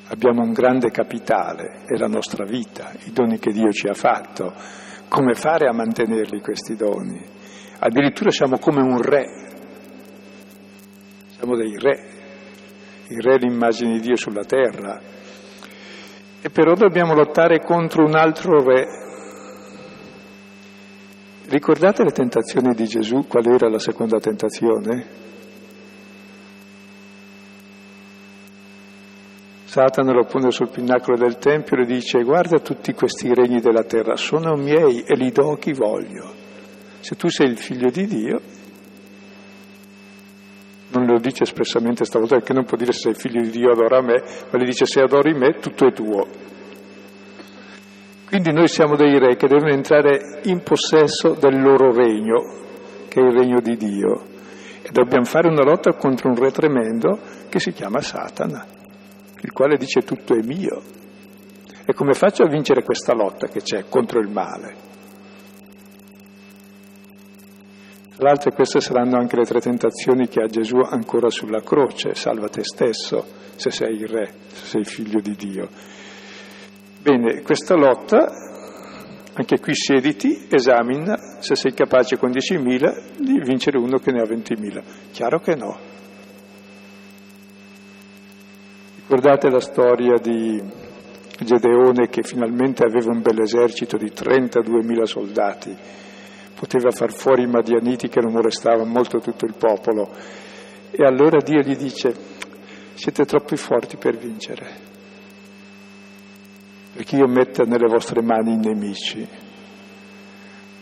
[0.09, 4.53] Abbiamo un grande capitale, è la nostra vita, i doni che Dio ci ha fatto.
[5.07, 7.33] Come fare a mantenerli questi doni?
[7.79, 9.25] Addirittura siamo come un re,
[11.37, 12.07] siamo dei re,
[13.07, 14.99] il re è l'immagine di Dio sulla terra.
[16.41, 19.03] E però dobbiamo lottare contro un altro re
[21.47, 23.27] Ricordate le tentazioni di Gesù?
[23.27, 25.05] Qual era la seconda tentazione?
[29.65, 34.15] Satana lo pone sul pinnacolo del Tempio e dice guarda tutti questi regni della terra,
[34.15, 36.44] sono miei e li do a chi voglio.
[37.05, 38.41] Se tu sei il figlio di Dio,
[40.87, 44.01] non lo dice espressamente stavolta perché non può dire se sei figlio di Dio adora
[44.01, 46.25] me, ma gli dice se adori me tutto è tuo.
[48.25, 52.41] Quindi noi siamo dei re che devono entrare in possesso del loro regno,
[53.07, 54.23] che è il regno di Dio.
[54.81, 58.65] E dobbiamo fare una lotta contro un re tremendo che si chiama Satana,
[59.41, 60.81] il quale dice tutto è mio.
[61.85, 64.93] E come faccio a vincere questa lotta che c'è contro il male?
[68.15, 72.47] Tra l'altro queste saranno anche le tre tentazioni che ha Gesù ancora sulla croce, salva
[72.47, 73.25] te stesso
[73.55, 75.67] se sei il re, se sei figlio di Dio.
[77.01, 78.31] Bene, questa lotta,
[79.33, 84.25] anche qui sediti, esamina se sei capace con 10.000 di vincere uno che ne ha
[84.25, 84.83] 20.000.
[85.11, 85.77] Chiaro che no.
[88.95, 90.63] Ricordate la storia di
[91.37, 95.77] Gedeone che finalmente aveva un bel esercito di 32.000 soldati,
[96.55, 100.09] poteva far fuori i Madianiti che non molestavano molto tutto il popolo.
[100.91, 102.13] E allora Dio gli dice,
[102.93, 104.93] siete troppo forti per vincere
[106.95, 109.27] perché io metta nelle vostre mani i nemici.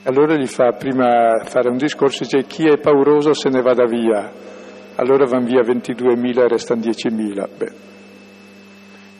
[0.03, 4.31] Allora gli fa prima fare un discorso, dice chi è pauroso se ne vada via,
[4.95, 7.49] allora vanno via 22.000 e restano 10.000.
[7.57, 7.71] Beh,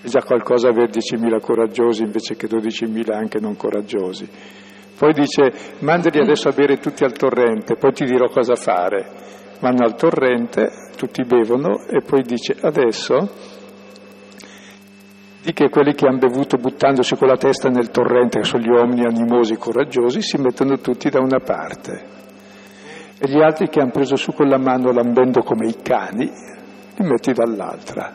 [0.01, 4.29] è già qualcosa avere 10.000 coraggiosi invece che 12.000 anche non coraggiosi.
[4.97, 9.05] Poi dice mandali adesso a bere tutti al torrente, poi ti dirò cosa fare.
[9.59, 13.51] Vanno al torrente, tutti bevono e poi dice adesso
[15.43, 18.69] di che quelli che hanno bevuto buttandosi con la testa nel torrente, che sono gli
[18.69, 22.11] uomini animosi e coraggiosi, si mettono tutti da una parte.
[23.19, 26.31] E gli altri che hanno preso su con la mano lambendo come i cani,
[26.95, 28.13] li metti dall'altra.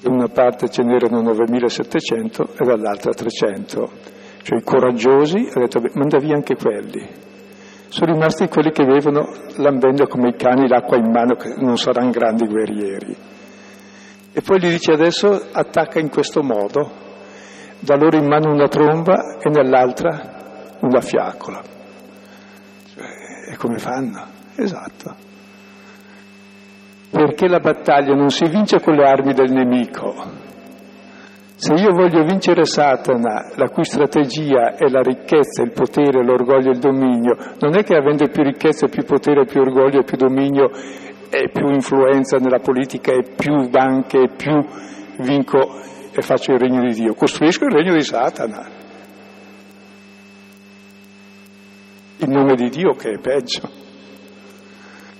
[0.00, 3.90] Da una parte ce n'erano 9700 e dall'altra 300.
[4.42, 7.06] Cioè i coraggiosi, ha detto, manda via anche quelli.
[7.88, 12.10] Sono rimasti quelli che bevono lambendo come i cani l'acqua in mano, che non saranno
[12.10, 13.16] grandi guerrieri.
[14.32, 16.90] E poi gli dice adesso attacca in questo modo,
[17.80, 21.60] da loro in mano una tromba e nell'altra una fiaccola.
[22.94, 23.04] Cioè,
[23.50, 24.24] e come fanno?
[24.54, 25.16] Esatto.
[27.10, 30.14] Perché la battaglia non si vince con le armi del nemico,
[31.60, 36.72] Se io voglio vincere Satana, la cui strategia è la ricchezza, il potere, l'orgoglio e
[36.72, 40.70] il dominio, non è che avendo più ricchezza, più potere, più orgoglio e più dominio
[41.28, 44.58] e più influenza nella politica e più banche e più
[45.18, 45.82] vinco
[46.12, 48.66] e faccio il regno di Dio, costruisco il regno di Satana.
[52.20, 53.68] In nome di Dio che è peggio.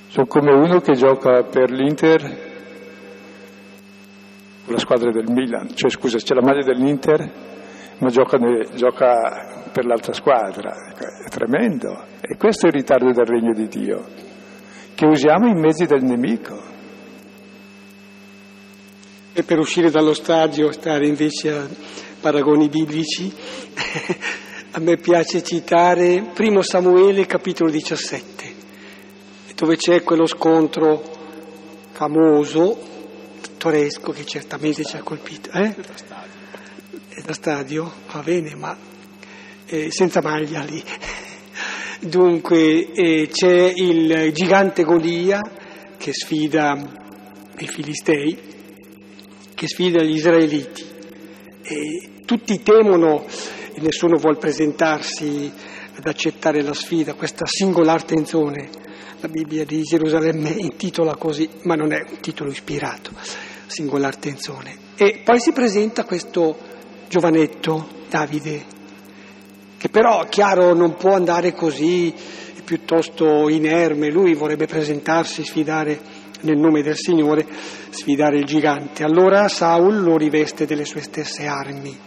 [0.06, 2.48] Sono come uno che gioca per l'Inter
[4.72, 7.32] la squadra del Milan, cioè scusa, c'è la maglia dell'Inter,
[7.98, 8.38] ma gioca,
[8.74, 12.04] gioca per l'altra squadra, è tremendo.
[12.20, 14.04] E questo è il ritardo del regno di Dio,
[14.94, 16.68] che usiamo i mezzi del nemico.
[19.32, 21.66] E per uscire dallo stadio, stare invece a
[22.20, 23.32] paragoni biblici,
[24.72, 28.54] a me piace citare 1 Samuele capitolo 17,
[29.54, 31.02] dove c'è quello scontro
[31.92, 32.88] famoso
[33.60, 35.50] pittoresco che certamente ci ha colpito.
[35.50, 35.74] Eh?
[37.26, 37.92] Da stadio?
[38.10, 38.74] Va bene, ma
[39.66, 40.82] eh, senza maglia lì.
[42.00, 45.40] Dunque eh, c'è il gigante Golia
[45.98, 46.74] che sfida
[47.58, 48.38] i Filistei,
[49.54, 50.86] che sfida gli Israeliti.
[51.62, 53.26] E tutti temono
[53.74, 55.52] e nessuno vuole presentarsi
[55.96, 58.70] ad accettare la sfida, questa singolare tensione.
[59.20, 64.76] La Bibbia di Gerusalemme intitola così, ma non è un titolo ispirato singolare tensione.
[64.96, 66.56] E poi si presenta questo
[67.08, 68.64] giovanetto, Davide,
[69.78, 72.12] che però, chiaro, non può andare così,
[72.64, 75.98] piuttosto inerme, lui vorrebbe presentarsi, sfidare
[76.42, 77.46] nel nome del Signore,
[77.90, 79.04] sfidare il gigante.
[79.04, 81.98] Allora Saul lo riveste delle sue stesse armi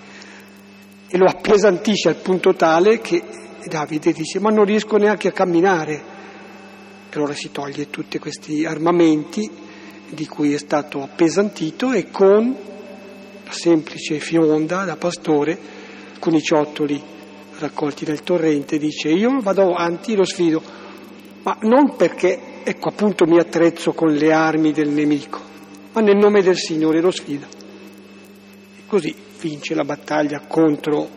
[1.07, 3.21] e lo appesantisce al punto tale che
[3.65, 5.93] Davide dice ma non riesco neanche a camminare.
[7.09, 9.49] E allora si toglie tutti questi armamenti
[10.13, 12.55] di cui è stato appesantito e con
[13.45, 15.57] la semplice fionda da pastore,
[16.19, 17.01] con i ciottoli
[17.59, 20.61] raccolti nel torrente, dice io vado avanti, lo sfido,
[21.43, 25.39] ma non perché, ecco appunto mi attrezzo con le armi del nemico,
[25.93, 27.45] ma nel nome del Signore lo sfido.
[28.77, 31.07] E così vince la battaglia contro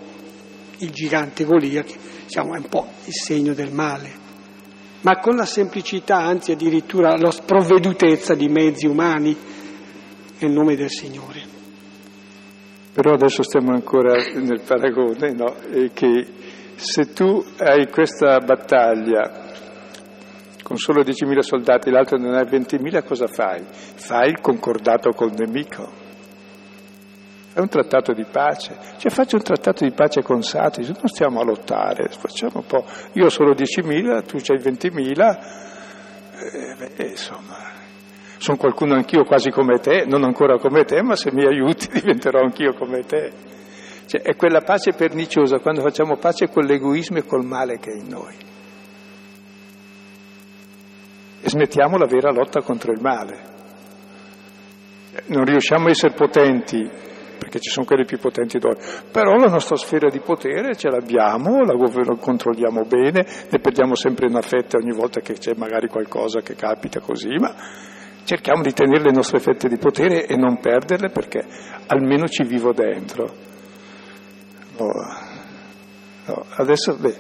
[0.79, 4.25] il gigante Golia, che diciamo, è un po' il segno del male
[5.07, 9.37] ma con la semplicità, anzi addirittura la sprovvedutezza di mezzi umani
[10.41, 11.43] nel nome del Signore.
[12.93, 15.55] Però adesso stiamo ancora nel paragone, no?
[15.71, 16.27] E che
[16.75, 19.45] se tu hai questa battaglia
[20.65, 23.63] con solo 10.000 soldati, l'altro non hai 20.000, cosa fai?
[23.69, 26.06] Fai il concordato col nemico.
[27.57, 28.77] È un trattato di pace.
[28.99, 32.85] Cioè faccio un trattato di pace con Satri, non stiamo a lottare, facciamo un po'.
[33.15, 35.39] Io ho solo 10.000, tu c'hai 20.000,
[36.53, 37.57] eh, beh, insomma,
[38.37, 42.41] sono qualcuno anch'io quasi come te, non ancora come te, ma se mi aiuti diventerò
[42.41, 43.33] anch'io come te.
[44.05, 47.97] Cioè, è quella pace perniciosa quando facciamo pace con l'egoismo e col male che è
[47.97, 48.37] in noi.
[51.41, 53.55] E smettiamo la vera lotta contro il male.
[55.29, 58.79] Non riusciamo a essere potenti perché ci sono quelli più potenti d'oro,
[59.11, 61.75] però la nostra sfera di potere ce l'abbiamo, la
[62.19, 67.01] controlliamo bene, ne perdiamo sempre una fetta ogni volta che c'è magari qualcosa che capita
[67.01, 67.55] così, ma
[68.25, 71.45] cerchiamo di tenere le nostre fette di potere e non perderle perché
[71.87, 73.25] almeno ci vivo dentro.
[74.79, 74.91] No,
[76.27, 77.17] no, adesso, beh,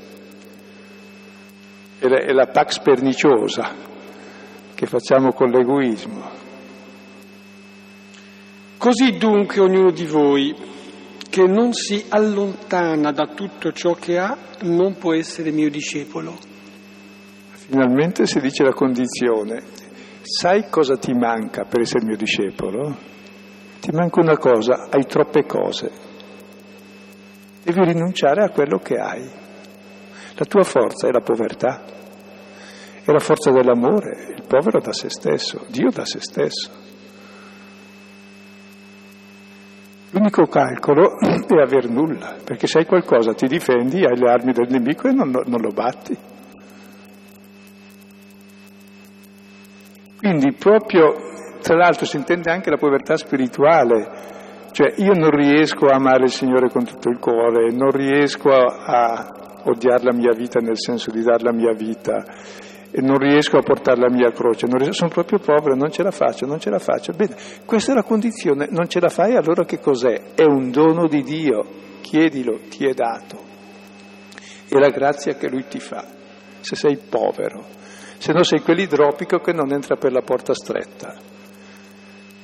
[1.98, 3.72] è la, è la pax perniciosa
[4.74, 6.35] che facciamo con l'egoismo.
[8.78, 10.54] Così dunque ognuno di voi
[11.30, 16.36] che non si allontana da tutto ciò che ha non può essere mio discepolo.
[17.68, 19.62] Finalmente si dice la condizione.
[20.22, 22.96] Sai cosa ti manca per essere mio discepolo?
[23.80, 25.90] Ti manca una cosa, hai troppe cose.
[27.62, 29.28] Devi rinunciare a quello che hai.
[30.34, 31.82] La tua forza è la povertà,
[33.02, 36.85] è la forza dell'amore, il povero da se stesso, Dio da se stesso.
[40.16, 44.68] L'unico calcolo è aver nulla, perché se hai qualcosa ti difendi, hai le armi del
[44.70, 46.16] nemico e non, non lo batti.
[50.16, 51.12] Quindi proprio,
[51.60, 54.08] tra l'altro si intende anche la povertà spirituale,
[54.72, 59.36] cioè io non riesco a amare il Signore con tutto il cuore, non riesco a,
[59.64, 62.24] odiare la mia vita nel senso di dare la mia vita,
[62.90, 66.10] e non riesco a portare la mia croce, riesco, sono proprio povero, non ce la
[66.10, 67.12] faccio, non ce la faccio.
[67.12, 70.34] Bene, questa è la condizione, non ce la fai, allora che cos'è?
[70.34, 71.64] È un dono di Dio,
[72.00, 73.38] chiedilo, ti è dato.
[74.68, 76.04] È la grazia che Lui ti fa,
[76.60, 77.64] se sei povero,
[78.18, 81.14] se no sei quell'idropico che non entra per la porta stretta.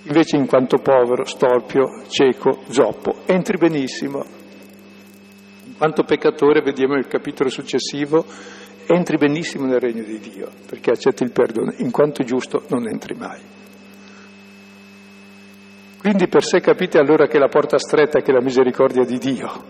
[0.05, 4.25] Invece in quanto povero, storpio, cieco, zoppo, entri benissimo.
[5.65, 8.25] In quanto peccatore, vediamo il capitolo successivo,
[8.95, 11.73] entri benissimo nel regno di Dio, perché accetti il perdono.
[11.79, 13.41] In quanto giusto non entri mai.
[15.99, 19.65] Quindi per sé capite allora che la porta stretta che è la misericordia di Dio,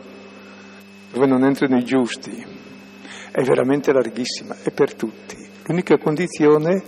[1.13, 2.43] dove non entrano i giusti,
[3.31, 5.37] è veramente larghissima, è per tutti.
[5.65, 6.83] L'unica condizione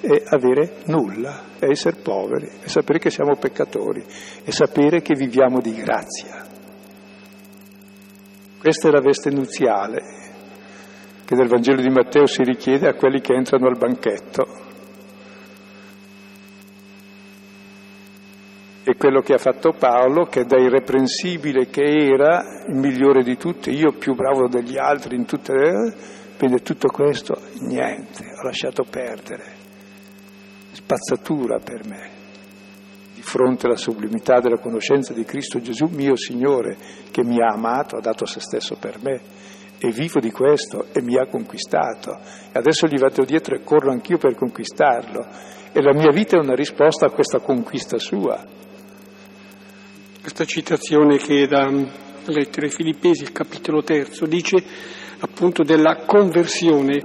[0.00, 4.04] è avere nulla, è essere poveri, è sapere che siamo peccatori,
[4.44, 6.46] è sapere che viviamo di grazia.
[8.60, 10.23] Questa è la veste nuziale
[11.24, 14.72] che nel Vangelo di Matteo si richiede a quelli che entrano al banchetto.
[18.86, 23.70] E quello che ha fatto Paolo, che da irreprensibile che era, il migliore di tutti,
[23.70, 25.94] io più bravo degli altri in tutte le...
[26.36, 29.44] Vede tutto questo, niente, ho lasciato perdere.
[30.72, 32.10] Spazzatura per me.
[33.14, 36.76] Di fronte alla sublimità della conoscenza di Cristo Gesù, mio Signore,
[37.10, 39.20] che mi ha amato, ha dato se stesso per me
[39.78, 42.18] e vivo di questo e mi ha conquistato.
[42.52, 45.26] E adesso gli vado dietro e corro anch'io per conquistarlo.
[45.72, 48.42] E la mia vita è una risposta a questa conquista sua.
[50.20, 51.70] Questa citazione che da
[52.26, 54.62] lettere Filippesi, il capitolo terzo, dice
[55.18, 57.02] appunto della conversione,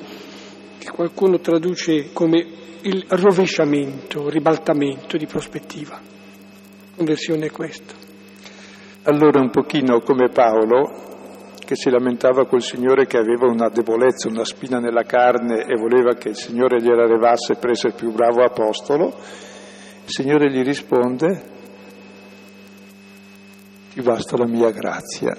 [0.78, 2.48] che qualcuno traduce come
[2.82, 6.00] il rovesciamento, ribaltamento di prospettiva.
[6.96, 7.94] Conversione è questo.
[9.04, 11.09] Allora un pochino come Paolo,
[11.70, 16.16] che si lamentava col Signore che aveva una debolezza, una spina nella carne e voleva
[16.16, 19.14] che il Signore gliela levasse per essere più bravo apostolo,
[20.04, 21.44] il Signore gli risponde,
[23.94, 25.38] ti basta la mia grazia.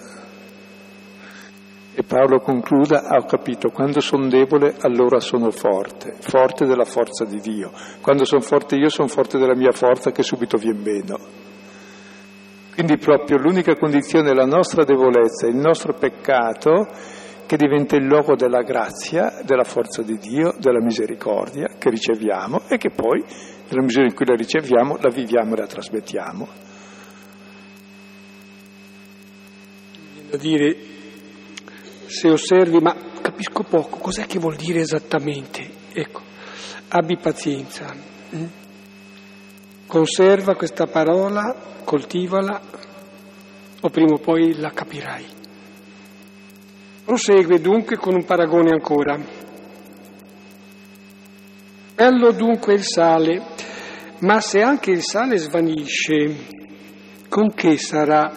[1.94, 7.24] E Paolo concluda, ah, ho capito, quando sono debole allora sono forte, forte della forza
[7.24, 7.72] di Dio.
[8.00, 11.18] Quando sono forte io sono forte della mia forza che subito viene meno.
[12.80, 16.88] Quindi proprio l'unica condizione è la nostra debolezza, il nostro peccato
[17.44, 22.78] che diventa il luogo della grazia, della forza di Dio, della misericordia che riceviamo e
[22.78, 23.22] che poi,
[23.68, 26.48] nella misura in cui la riceviamo, la viviamo e la trasmettiamo.
[30.14, 30.76] Viene dire
[32.06, 35.68] se osservi, ma capisco poco, cos'è che vuol dire esattamente?
[35.92, 36.22] Ecco,
[36.88, 37.94] abbi pazienza?
[39.90, 42.60] Conserva questa parola, coltivala,
[43.80, 45.26] o prima o poi la capirai.
[47.04, 49.18] Prosegue dunque con un paragone ancora.
[51.96, 53.42] Bello dunque il sale,
[54.20, 56.36] ma se anche il sale svanisce,
[57.28, 58.32] con che sarà,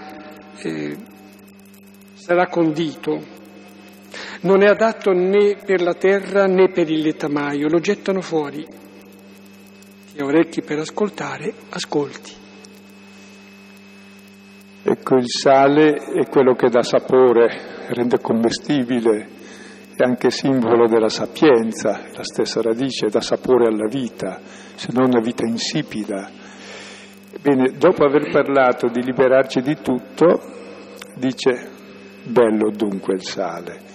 [0.57, 0.97] eh,
[2.15, 3.33] sarà condito?
[4.41, 8.65] non è adatto né per la terra né per il letamaio, lo gettano fuori.
[10.15, 12.31] Ha orecchi per ascoltare, ascolti.
[14.83, 19.27] Ecco, il sale è quello che dà sapore, rende commestibile,
[19.95, 24.39] è anche simbolo della sapienza, la stessa radice, dà sapore alla vita,
[24.75, 26.29] se non una vita insipida.
[27.41, 30.41] Bene, dopo aver parlato di liberarci di tutto,
[31.15, 31.69] dice,
[32.23, 33.92] bello dunque il sale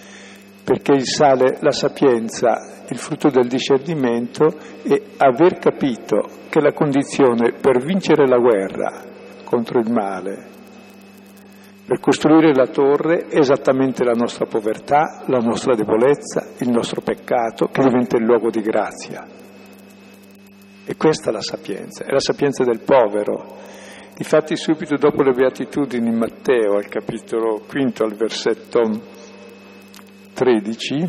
[0.69, 7.53] perché il sale, la sapienza, il frutto del discernimento è aver capito che la condizione
[7.59, 9.03] per vincere la guerra
[9.45, 10.47] contro il male,
[11.87, 17.69] per costruire la torre è esattamente la nostra povertà, la nostra debolezza, il nostro peccato
[17.69, 19.27] che diventa il luogo di grazia.
[20.85, 23.57] E questa è la sapienza, è la sapienza del povero.
[24.15, 29.17] Difatti subito dopo le beatitudini in Matteo, al capitolo quinto, al versetto
[30.39, 31.09] 13,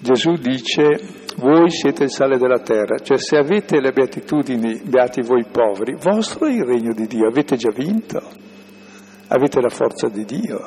[0.00, 0.84] Gesù dice,
[1.36, 6.46] voi siete il sale della terra, cioè se avete le beatitudini, beati voi poveri, vostro
[6.46, 8.22] è il regno di Dio, avete già vinto,
[9.28, 10.60] avete la forza di Dio.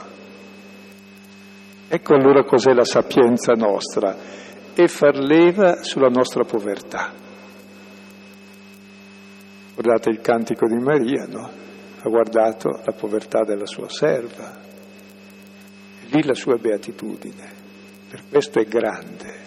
[1.88, 4.16] Ecco allora cos'è la sapienza nostra,
[4.76, 7.14] è far leva sulla nostra povertà.
[9.74, 11.50] Guardate il cantico di Maria, no?
[12.00, 14.56] Ha guardato la povertà della sua serva,
[16.12, 17.55] lì la sua beatitudine.
[18.10, 19.44] Per questo è grande.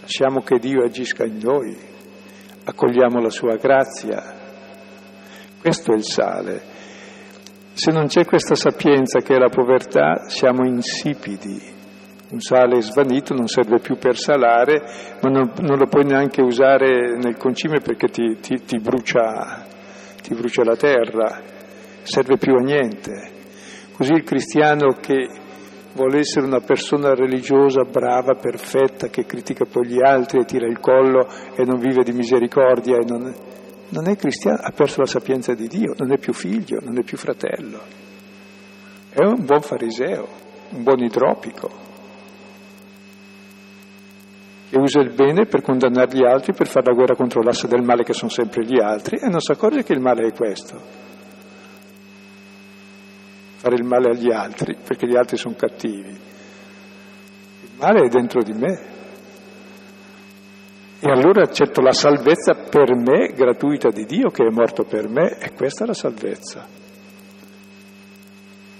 [0.00, 1.76] Lasciamo che Dio agisca in noi,
[2.64, 4.20] accogliamo la sua grazia.
[5.60, 6.62] Questo è il sale.
[7.72, 11.78] Se non c'è questa sapienza che è la povertà, siamo insipidi.
[12.30, 14.82] Un sale svanito non serve più per salare,
[15.22, 19.64] ma non, non lo puoi neanche usare nel concime perché ti, ti, ti, brucia,
[20.22, 21.40] ti brucia la terra,
[22.02, 23.30] serve più a niente.
[23.96, 25.26] Così il cristiano che
[25.92, 30.78] vuole essere una persona religiosa, brava, perfetta, che critica poi gli altri e tira il
[30.78, 33.34] collo e non vive di misericordia, non...
[33.88, 37.02] non è cristiano, ha perso la sapienza di Dio, non è più figlio, non è
[37.02, 37.80] più fratello.
[39.10, 40.28] È un buon fariseo,
[40.70, 41.88] un buon idropico,
[44.70, 47.82] che usa il bene per condannare gli altri, per fare la guerra contro l'asse del
[47.82, 51.08] male che sono sempre gli altri e non si accorge che il male è questo.
[53.60, 56.08] Fare il male agli altri perché gli altri sono cattivi.
[56.08, 58.80] Il male è dentro di me.
[60.98, 65.36] E allora accetto la salvezza per me, gratuita di Dio che è morto per me,
[65.38, 66.66] e questa è la salvezza.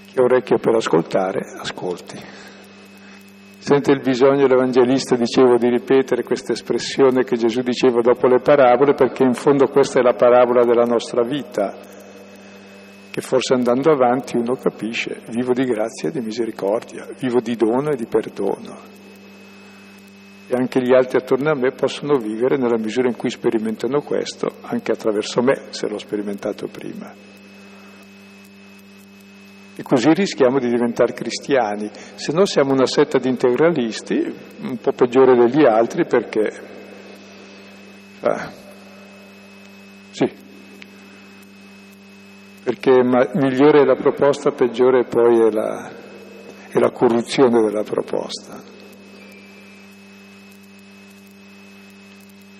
[0.06, 2.18] Chi ha orecchio per ascoltare, ascolti.
[3.58, 8.94] Sente il bisogno l'Evangelista, dicevo, di ripetere questa espressione che Gesù diceva dopo le parabole,
[8.94, 11.76] perché in fondo questa è la parabola della nostra vita,
[13.10, 17.90] che forse andando avanti uno capisce, vivo di grazia e di misericordia, vivo di dono
[17.90, 18.98] e di perdono.
[20.46, 24.56] E anche gli altri attorno a me possono vivere nella misura in cui sperimentano questo,
[24.62, 27.12] anche attraverso me, se l'ho sperimentato prima.
[29.74, 34.92] E così rischiamo di diventare cristiani, se no siamo una setta di integralisti, un po'
[34.92, 36.78] peggiore degli altri perché...
[38.20, 38.52] Ah,
[40.10, 40.30] sì,
[42.62, 45.90] perché migliore è la proposta, peggiore poi è la,
[46.68, 48.62] è la corruzione della proposta.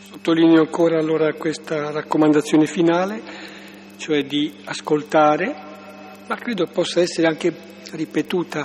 [0.01, 3.23] Sottolineo ancora allora questa raccomandazione finale,
[3.97, 5.69] cioè di ascoltare
[6.31, 7.53] ma credo possa essere anche
[7.91, 8.65] ripetuta,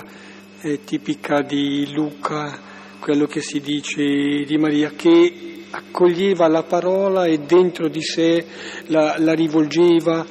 [0.60, 2.56] eh, tipica di Luca,
[3.00, 8.46] quello che si dice di Maria, che accoglieva la parola e dentro di sé
[8.86, 10.24] la, la rivolgeva,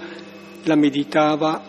[0.66, 1.61] la meditava,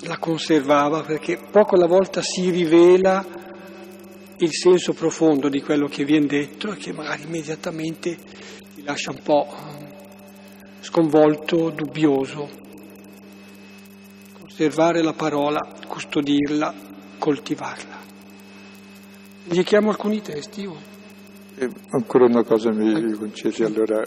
[0.00, 3.24] la conservava, perché poco alla volta si rivela
[4.38, 8.16] il senso profondo di quello che viene detto e che magari immediatamente
[8.74, 9.46] ti lascia un po'
[10.80, 12.66] sconvolto, dubbioso
[14.58, 16.74] osservare la parola, custodirla,
[17.16, 17.96] coltivarla.
[19.44, 20.66] Gli chiamo alcuni testi.
[20.66, 20.76] Oh.
[21.90, 24.04] Ancora una cosa mi concedi, allora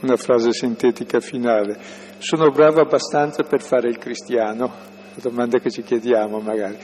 [0.00, 2.06] una frase sintetica finale.
[2.18, 4.72] Sono bravo abbastanza per fare il cristiano?
[5.14, 6.78] La domanda che ci chiediamo magari.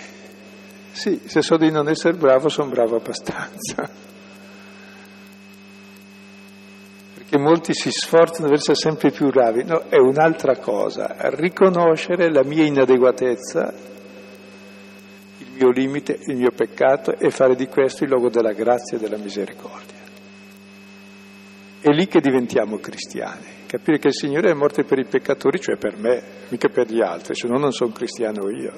[0.92, 4.12] Sì, se so di non essere bravo, sono bravo abbastanza.
[7.34, 12.44] che molti si sforzano di essere sempre più bravi, no, è un'altra cosa, riconoscere la
[12.44, 13.74] mia inadeguatezza,
[15.38, 19.00] il mio limite, il mio peccato e fare di questo il luogo della grazia e
[19.00, 19.98] della misericordia.
[21.80, 25.76] È lì che diventiamo cristiani, capire che il Signore è morto per i peccatori, cioè
[25.76, 28.72] per me, mica per gli altri, se no non sono cristiano io.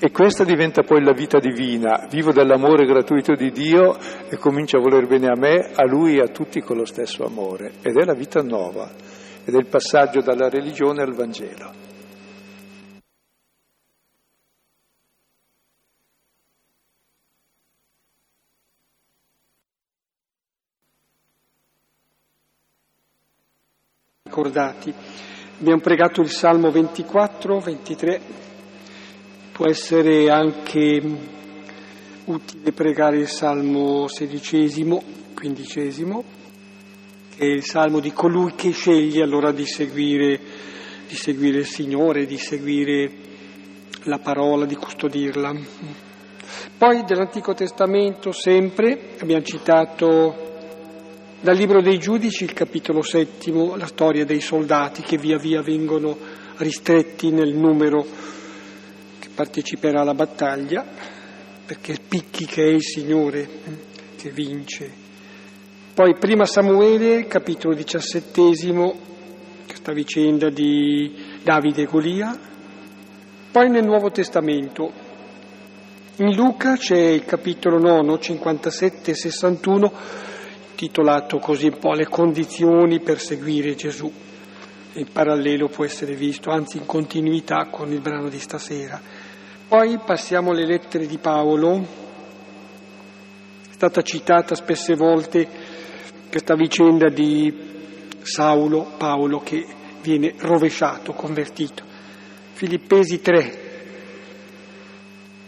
[0.00, 3.96] E questa diventa poi la vita divina, vivo dell'amore gratuito di Dio
[4.28, 7.24] e comincio a voler bene a me, a Lui e a tutti con lo stesso
[7.24, 7.74] amore.
[7.82, 8.90] Ed è la vita nuova,
[9.44, 11.79] ed è il passaggio dalla religione al Vangelo.
[24.40, 24.92] Ricordati.
[25.60, 28.20] Abbiamo pregato il Salmo 24, 23
[29.52, 31.02] Può essere anche
[32.24, 35.02] utile pregare il Salmo sedicesimo,
[35.34, 36.24] quindicesimo,
[37.36, 40.40] che è il Salmo di colui che sceglie allora di seguire,
[41.06, 43.12] di seguire il Signore, di seguire
[44.04, 45.54] la parola, di custodirla.
[46.78, 50.49] Poi dell'Antico Testamento sempre abbiamo citato
[51.40, 56.16] dal Libro dei Giudici il capitolo settimo, la storia dei soldati che via via vengono
[56.56, 58.06] ristretti nel numero
[59.40, 60.84] parteciperà alla battaglia,
[61.64, 63.48] perché picchi che è il Signore eh,
[64.16, 64.90] che vince.
[65.94, 68.98] Poi prima Samuele, capitolo diciassettesimo,
[69.66, 72.38] questa vicenda di Davide e Golia.
[73.50, 74.92] Poi nel Nuovo Testamento,
[76.16, 79.92] in Luca c'è il capitolo 9, 57 e 61,
[80.80, 84.10] titolato così un po' Le condizioni per seguire Gesù.
[84.94, 88.98] In parallelo può essere visto, anzi in continuità con il brano di stasera.
[89.68, 91.86] Poi passiamo alle lettere di Paolo,
[93.68, 95.46] è stata citata spesse volte
[96.30, 97.54] questa vicenda di
[98.22, 99.66] Saulo, Paolo che
[100.00, 101.84] viene rovesciato, convertito.
[102.54, 103.58] Filippesi 3,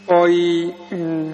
[0.05, 1.33] poi mh,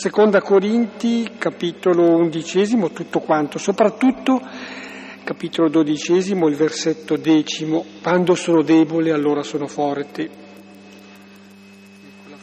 [0.00, 4.40] Seconda Corinti, capitolo undicesimo, tutto quanto, soprattutto
[5.22, 10.30] capitolo dodicesimo, il versetto decimo, quando sono debole allora sono forte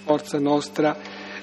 [0.04, 0.98] forza nostra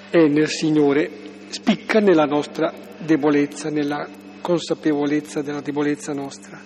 [0.09, 1.11] è nel Signore,
[1.49, 4.07] spicca nella nostra debolezza, nella
[4.41, 6.61] consapevolezza della debolezza nostra.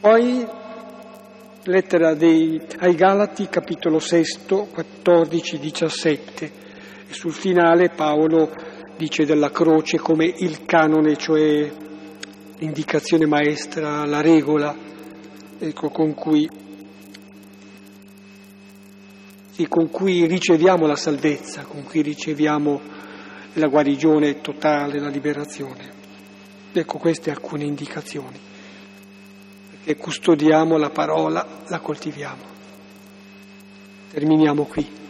[0.00, 0.46] Poi
[1.64, 4.24] lettera dei, ai Galati, capitolo 6,
[4.72, 6.67] 14, 17.
[7.08, 8.52] E sul finale Paolo
[8.96, 11.70] dice della croce come il canone, cioè
[12.58, 14.74] l'indicazione maestra, la regola
[15.58, 16.48] ecco, con, cui,
[19.50, 22.80] sì, con cui riceviamo la salvezza, con cui riceviamo
[23.54, 25.96] la guarigione totale, la liberazione.
[26.72, 28.38] Ecco queste alcune indicazioni
[29.84, 32.56] e custodiamo la parola, la coltiviamo.
[34.10, 35.06] Terminiamo qui.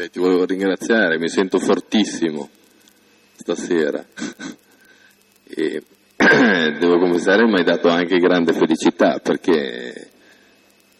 [0.00, 2.50] Beh, ti volevo ringraziare, mi sento fortissimo
[3.34, 4.04] stasera
[5.48, 5.82] e
[6.78, 10.10] devo confessare mi hai dato anche grande felicità perché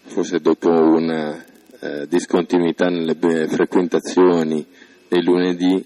[0.05, 1.45] forse dopo una
[1.79, 3.15] eh, discontinuità nelle
[3.49, 4.67] frequentazioni
[5.09, 5.85] dei lunedì,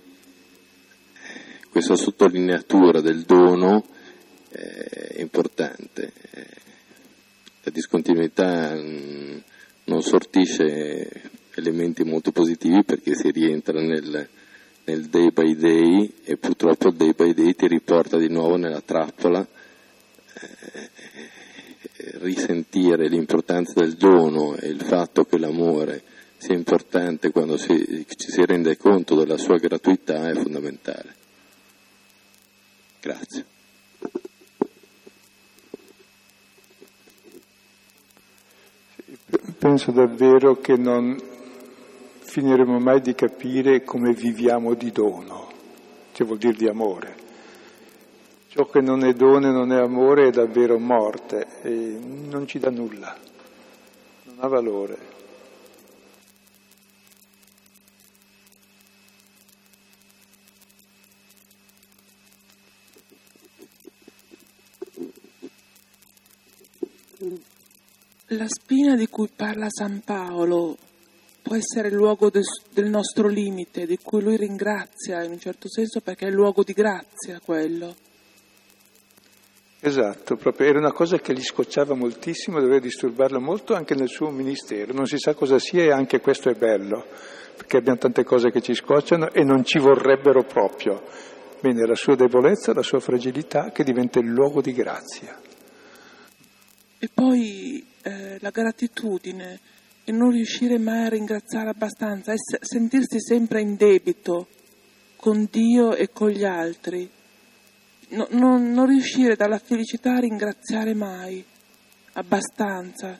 [1.68, 3.84] questa sottolineatura del dono
[4.50, 6.12] è importante.
[7.62, 9.38] La discontinuità mm,
[9.86, 14.28] non sortisce elementi molto positivi perché si rientra nel,
[14.84, 18.80] nel day by day e purtroppo il day by day ti riporta di nuovo nella
[18.80, 19.46] trappola
[20.34, 20.90] eh,
[22.18, 26.02] risentire l'importanza del dono e il fatto che l'amore
[26.36, 31.14] sia importante quando si, ci si rende conto della sua gratuità è fondamentale.
[33.00, 33.44] Grazie.
[39.58, 41.16] Penso davvero che non
[42.34, 45.52] finiremo mai di capire come viviamo di dono,
[46.10, 47.14] cioè vuol dire di amore.
[48.48, 52.58] Ciò che non è dono e non è amore è davvero morte e non ci
[52.58, 53.16] dà nulla,
[54.24, 54.98] non ha valore.
[68.26, 70.76] La spina di cui parla San Paolo
[71.44, 72.42] può essere il luogo del,
[72.72, 76.62] del nostro limite, di cui lui ringrazia in un certo senso perché è il luogo
[76.64, 77.94] di grazia quello.
[79.78, 84.30] Esatto, proprio era una cosa che gli scocciava moltissimo, doveva disturbarlo molto anche nel suo
[84.30, 84.94] ministero.
[84.94, 87.04] Non si sa cosa sia e anche questo è bello,
[87.54, 91.02] perché abbiamo tante cose che ci scocciano e non ci vorrebbero proprio.
[91.60, 95.38] Bene, la sua debolezza, la sua fragilità che diventa il luogo di grazia.
[96.98, 99.60] E poi eh, la gratitudine
[100.04, 104.48] e non riuscire mai a ringraziare abbastanza, sentirsi sempre in debito
[105.16, 107.10] con Dio e con gli altri
[108.10, 111.44] no, non, non riuscire dalla felicità a ringraziare mai
[112.14, 113.18] abbastanza.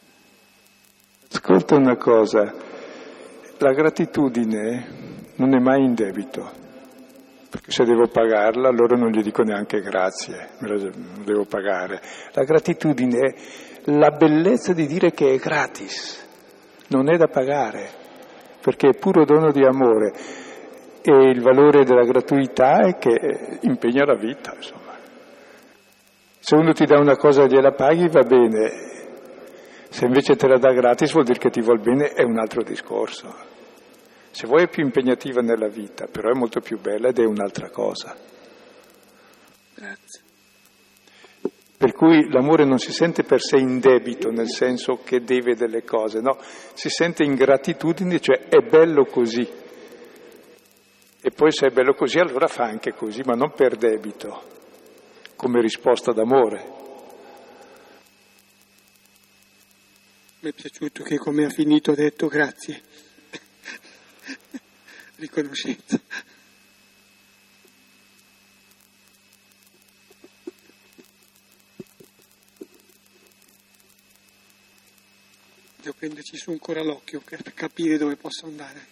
[1.33, 2.55] Ascolta una cosa,
[3.59, 6.49] la gratitudine non è mai in debito,
[7.51, 10.91] perché se devo pagarla allora non gli dico neanche grazie, me la
[11.25, 12.01] devo pagare.
[12.33, 13.35] La gratitudine è
[13.91, 16.24] la bellezza di dire che è gratis,
[16.89, 17.91] non è da pagare,
[18.61, 20.13] perché è puro dono di amore
[21.07, 24.93] e il valore della gratuità è che impegna la vita, insomma.
[26.39, 28.71] Se uno ti dà una cosa e gliela paghi va bene,
[29.91, 32.63] se invece te la dà gratis vuol dire che ti vuol bene, è un altro
[32.63, 33.35] discorso.
[34.31, 37.69] Se vuoi è più impegnativa nella vita, però è molto più bella ed è un'altra
[37.69, 38.17] cosa.
[39.75, 40.24] Grazie.
[41.77, 45.83] Per cui l'amore non si sente per sé in debito, nel senso che deve delle
[45.83, 46.39] cose, no,
[46.73, 49.47] si sente in gratitudine, cioè è bello così.
[51.21, 54.53] E poi se è bello così allora fa anche così, ma non per debito
[55.37, 56.73] come risposta d'amore.
[60.41, 62.83] Mi è piaciuto che come ha finito ha detto grazie,
[65.17, 65.99] riconoscenza.
[75.93, 78.87] Prenderci su ancora l'occhio per capire dove posso andare.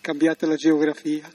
[0.00, 1.30] Cambiate la geografia.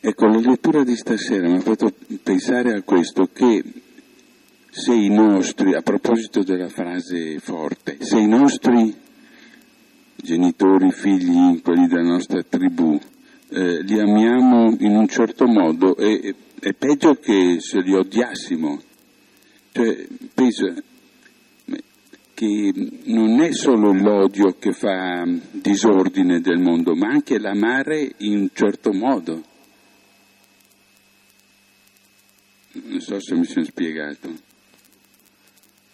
[0.00, 3.62] Ecco, la lettura di stasera mi ha fatto pensare a questo, che
[4.70, 8.96] se i nostri, a proposito della frase forte, se i nostri
[10.14, 12.98] genitori, figli, quelli della nostra tribù,
[13.50, 18.80] eh, li amiamo in un certo modo, è, è peggio che se li odiassimo.
[19.72, 20.74] Cioè, penso
[22.34, 22.72] che
[23.04, 28.92] non è solo l'odio che fa disordine del mondo, ma anche l'amare in un certo
[28.92, 29.42] modo.
[32.84, 34.32] non so se mi sono spiegato,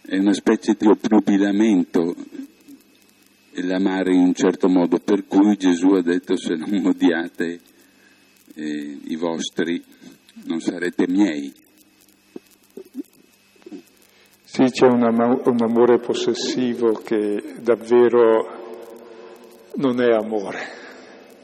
[0.03, 2.15] è una specie di obnubilamento
[3.63, 7.61] l'amare in un certo modo, per cui Gesù ha detto se non odiate
[8.55, 9.83] eh, i vostri
[10.45, 11.53] non sarete miei.
[14.43, 18.63] Sì, c'è un, am- un amore possessivo che davvero
[19.77, 20.61] non è amore,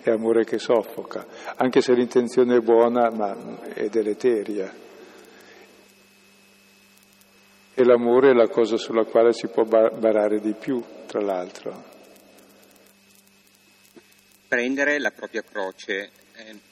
[0.03, 4.73] è amore che soffoca, anche se l'intenzione è buona ma è deleteria.
[7.73, 11.89] E l'amore è la cosa sulla quale si può barare di più, tra l'altro.
[14.51, 16.11] Prendere la propria croce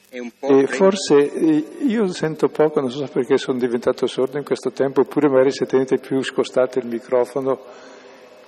[0.09, 0.49] è un po'...
[0.49, 5.29] E forse io sento poco, non so perché sono diventato sordo in questo tempo, oppure
[5.29, 7.65] magari se tenete più scostate il microfono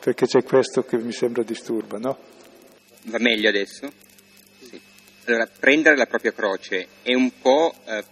[0.01, 2.19] perché c'è questo che mi sembra disturba, no?
[3.05, 3.89] Va meglio adesso?
[4.59, 4.81] Sì.
[5.27, 8.03] Allora, prendere la propria croce è un po' eh,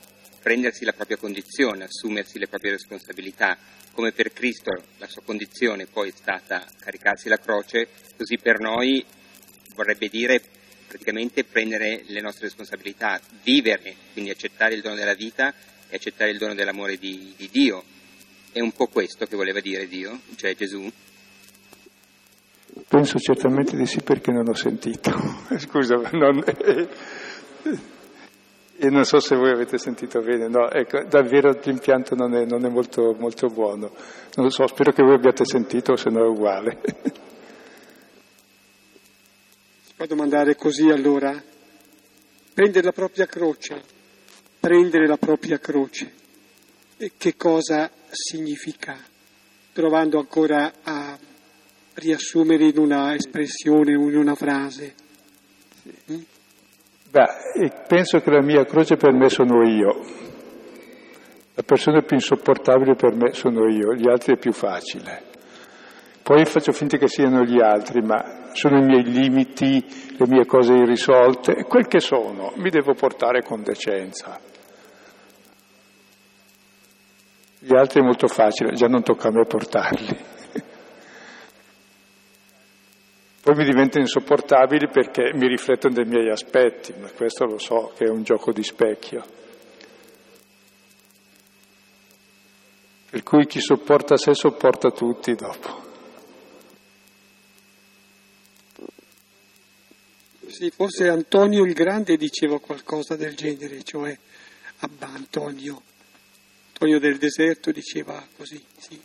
[0.40, 3.58] prendersi la propria condizione, assumersi le proprie responsabilità,
[3.90, 9.04] come per Cristo la sua condizione poi è stata caricarsi la croce, così per noi
[9.74, 10.40] vorrebbe dire
[10.88, 15.54] praticamente prendere le nostre responsabilità, viverne, quindi accettare il dono della vita
[15.88, 17.84] e accettare il dono dell'amore di, di Dio.
[18.50, 20.90] È un po' questo che voleva dire Dio, cioè Gesù?
[22.88, 25.12] Penso certamente di sì perché non ho sentito.
[25.58, 26.42] Scusa, non...
[28.80, 32.64] e non so se voi avete sentito bene, no, ecco, davvero l'impianto non è, non
[32.64, 33.92] è molto, molto buono.
[34.34, 36.80] Non lo so, spero che voi abbiate sentito, se no è uguale.
[39.98, 41.42] Può domandare così allora?
[42.54, 43.82] Prendere la propria croce,
[44.60, 46.12] prendere la propria croce.
[46.96, 48.96] E che cosa significa?
[49.72, 51.18] Provando ancora a
[51.94, 54.94] riassumere in una espressione in una frase.
[56.12, 56.20] Mm?
[57.10, 60.00] Beh, penso che la mia croce per me sono io.
[61.54, 65.27] La persona più insopportabile per me sono io, gli altri è più facile.
[66.28, 69.82] Poi faccio finta che siano gli altri, ma sono i miei limiti,
[70.18, 74.38] le mie cose irrisolte, quel che sono mi devo portare con decenza.
[77.60, 80.16] Gli altri è molto facile, già non tocca a me portarli.
[83.40, 88.04] Poi mi diventano insopportabili perché mi riflettono dei miei aspetti, ma questo lo so che
[88.04, 89.24] è un gioco di specchio.
[93.08, 95.87] Per cui chi sopporta sé sopporta tutti dopo.
[100.58, 104.18] Sì, forse Antonio il Grande diceva qualcosa del genere, cioè
[104.78, 105.80] Abba Antonio,
[106.72, 109.00] Antonio del deserto diceva così, sì.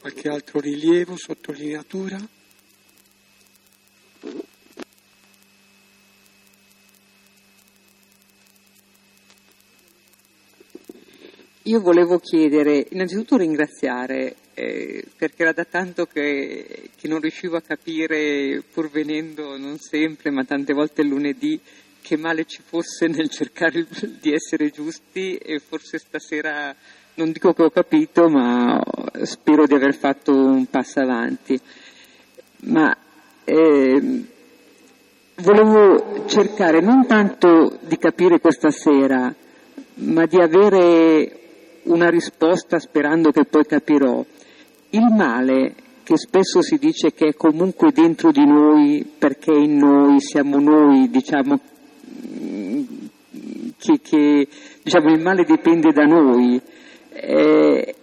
[0.00, 2.37] Qualche altro rilievo, sottolineatura?
[11.68, 17.60] Io volevo chiedere, innanzitutto ringraziare, eh, perché era da tanto che, che, non riuscivo a
[17.60, 21.60] capire, pur venendo non sempre, ma tante volte il lunedì,
[22.00, 23.86] che male ci fosse nel cercare
[24.18, 26.74] di essere giusti e forse stasera
[27.16, 28.80] non dico che ho capito, ma
[29.24, 31.60] spero di aver fatto un passo avanti.
[32.60, 32.96] Ma
[33.44, 34.24] eh,
[35.34, 39.34] volevo cercare non tanto di capire questa sera,
[39.96, 41.37] ma di avere
[41.88, 44.24] una risposta sperando che poi capirò.
[44.90, 50.20] Il male, che spesso si dice che è comunque dentro di noi, perché in noi,
[50.20, 51.60] siamo noi, diciamo,
[53.78, 54.48] che, che
[54.82, 56.60] diciamo, il male dipende da noi,
[57.12, 57.94] eh,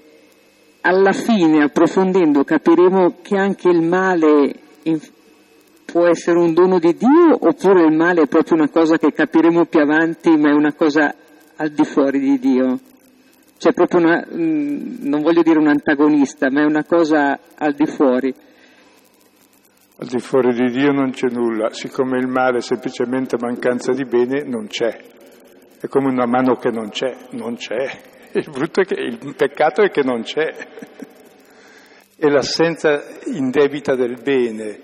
[0.82, 5.00] alla fine, approfondendo, capiremo che anche il male in,
[5.84, 9.66] può essere un dono di Dio oppure il male è proprio una cosa che capiremo
[9.66, 11.16] più avanti, ma è una cosa
[11.56, 12.80] al di fuori di Dio.
[13.66, 17.88] C'è proprio una, mm, non voglio dire un antagonista, ma è una cosa al di
[17.88, 18.32] fuori.
[19.98, 24.06] Al di fuori di Dio non c'è nulla, siccome il male è semplicemente mancanza di
[24.06, 24.96] bene, non c'è.
[25.80, 27.90] È come una mano che non c'è, non c'è.
[28.38, 30.54] Il brutto è che il peccato è che non c'è.
[32.18, 33.04] È l'assenza
[33.34, 34.80] indebita del bene,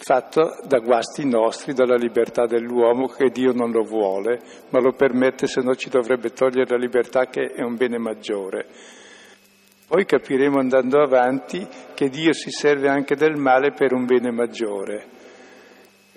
[0.00, 4.40] fatto da guasti nostri, dalla libertà dell'uomo che Dio non lo vuole,
[4.70, 8.66] ma lo permette, se no ci dovrebbe togliere la libertà che è un bene maggiore.
[9.86, 15.16] Poi capiremo andando avanti che Dio si serve anche del male per un bene maggiore.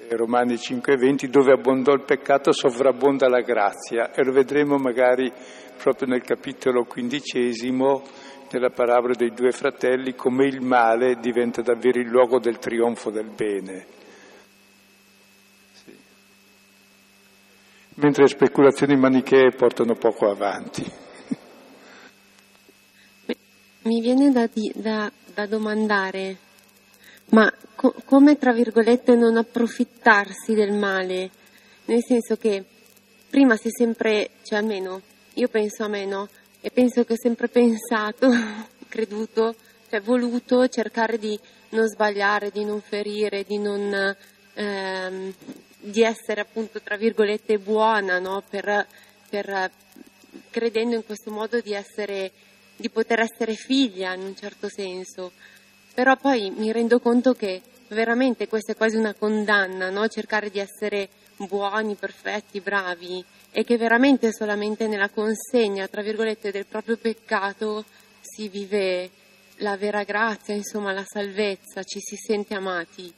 [0.10, 5.32] Romani 5:20, dove abbondò il peccato sovrabbonda la grazia e lo vedremo magari
[5.82, 8.04] proprio nel capitolo quindicesimo
[8.58, 13.30] nella parabola dei due fratelli come il male diventa davvero il luogo del trionfo del
[13.30, 13.86] bene.
[15.74, 15.96] Sì.
[17.96, 20.84] Mentre le speculazioni manichee portano poco avanti.
[23.84, 26.38] Mi viene da, da, da domandare,
[27.30, 31.32] ma co- come tra virgolette non approfittarsi del male?
[31.86, 32.64] Nel senso che
[33.28, 35.02] prima si è sempre, cioè almeno,
[35.34, 36.30] io penso a meno,
[36.64, 38.30] e penso che ho sempre pensato,
[38.88, 39.56] creduto,
[39.90, 41.38] cioè voluto cercare di
[41.70, 44.16] non sbagliare, di non ferire, di non
[44.54, 45.34] ehm,
[45.80, 48.44] di essere appunto tra virgolette buona, no?
[48.48, 48.86] per,
[49.28, 49.72] per,
[50.52, 52.32] credendo in questo modo di, essere,
[52.76, 55.32] di poter essere figlia in un certo senso.
[55.94, 60.08] Però poi mi rendo conto che veramente questa è quasi una condanna, no?
[60.08, 66.66] cercare di essere buoni, perfetti, bravi e che veramente solamente nella consegna, tra virgolette, del
[66.66, 67.84] proprio peccato
[68.22, 69.10] si vive
[69.58, 73.14] la vera grazia, insomma la salvezza, ci si sente amati.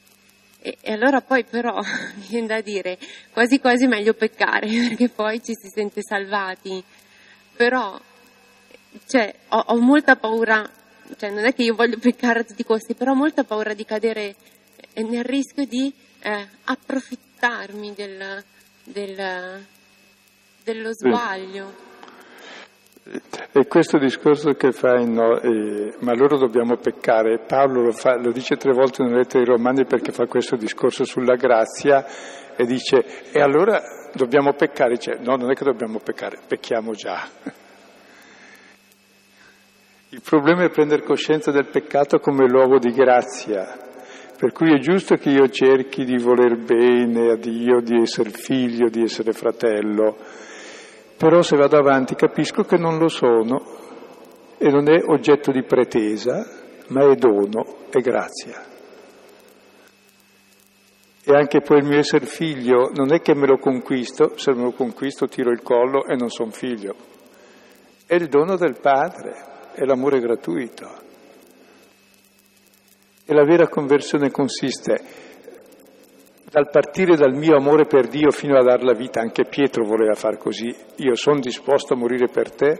[0.59, 1.79] E, e allora poi però
[2.27, 2.97] viene da dire
[3.31, 6.83] quasi quasi meglio peccare perché poi ci si sente salvati.
[7.55, 7.99] Però
[9.07, 10.67] cioè, ho, ho, molta paura,
[11.17, 13.73] cioè non è che io voglio peccare a tutti i costi, però ho molta paura
[13.73, 14.35] di cadere
[14.93, 18.43] eh, nel rischio di eh, approfittarmi del,
[18.83, 19.65] del,
[20.63, 21.91] dello sbaglio.
[23.51, 28.31] E questo discorso che fai, no, eh, ma loro dobbiamo peccare, Paolo lo, fa, lo,
[28.31, 32.05] dice tre volte nella lettera ai Romani perché fa questo discorso sulla grazia
[32.55, 33.81] e dice, e allora
[34.13, 34.95] dobbiamo peccare?
[34.95, 37.27] Dice, no, non è che dobbiamo peccare, pecchiamo già.
[40.09, 43.67] Il problema è prendere coscienza del peccato come luogo di grazia,
[44.37, 48.87] per cui è giusto che io cerchi di voler bene a Dio, di essere figlio,
[48.89, 50.15] di essere fratello,
[51.17, 53.61] però se vado avanti capisco che non lo sono
[54.57, 56.45] e non è oggetto di pretesa,
[56.87, 58.71] ma è dono, è grazia.
[61.25, 64.63] E anche poi il mio essere figlio non è che me lo conquisto, se me
[64.63, 66.95] lo conquisto tiro il collo e non sono figlio.
[68.05, 71.01] È il dono del Padre, è l'amore gratuito.
[73.25, 75.01] E la vera conversione consiste
[76.53, 80.13] dal partire dal mio amore per Dio fino a dar la vita, anche Pietro voleva
[80.13, 82.79] far così, io sono disposto a morire per te,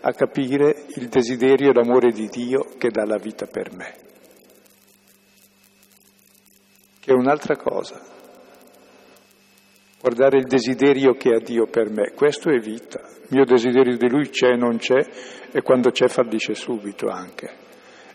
[0.00, 3.94] a capire il desiderio e l'amore di Dio che dà la vita per me,
[7.00, 8.00] che è un'altra cosa.
[10.00, 12.98] Guardare il desiderio che ha Dio per me, questo è vita.
[13.24, 15.06] Il mio desiderio di Lui c'è, non c'è,
[15.52, 17.50] e quando c'è fallisce subito anche,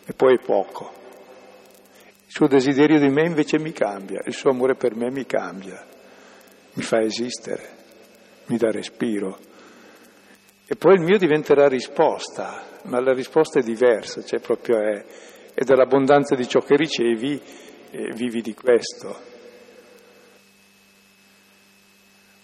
[0.08, 0.97] e poi è poco.
[2.38, 5.84] Suo desiderio di me invece mi cambia, il suo amore per me mi cambia,
[6.74, 7.68] mi fa esistere,
[8.46, 9.40] mi dà respiro.
[10.68, 15.04] E poi il mio diventerà risposta, ma la risposta è diversa, cioè proprio è,
[15.52, 17.42] è dall'abbondanza di ciò che ricevi
[17.90, 19.20] e vivi di questo.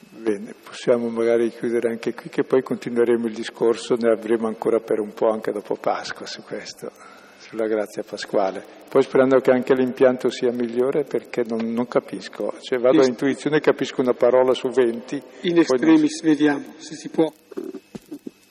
[0.10, 5.00] Bene, possiamo magari chiudere anche qui, che poi continueremo il discorso, ne avremo ancora per
[5.00, 7.13] un po' anche dopo Pasqua su questo
[7.54, 8.66] sulla grazia pasquale.
[8.90, 13.58] Poi sperando che anche l'impianto sia migliore perché non, non capisco, cioè vado a intuizione
[13.58, 15.22] e capisco una parola su 20.
[15.42, 16.32] In estremis non...
[16.32, 17.32] vediamo se si può.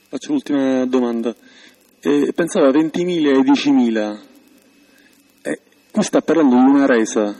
[0.08, 1.34] Faccio l'ultima domanda.
[2.00, 4.18] Eh, pensavo a 20.000 e 10.000.
[5.42, 7.34] Eh, qui sta parlando di una resa,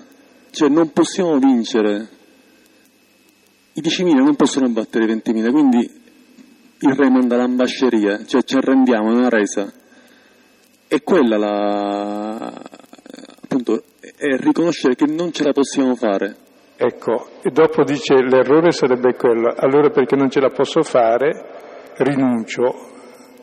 [0.51, 2.09] cioè non possiamo vincere.
[3.75, 6.01] I 10.000 non possono battere i 20.000, quindi
[6.79, 9.73] il re manda l'ambasceria, cioè ci arrendiamo, è una resa
[10.93, 12.53] è quella la,
[13.41, 16.37] appunto, è riconoscere che non ce la possiamo fare.
[16.77, 22.91] Ecco, e dopo dice l'errore sarebbe quello, allora perché non ce la posso fare, rinuncio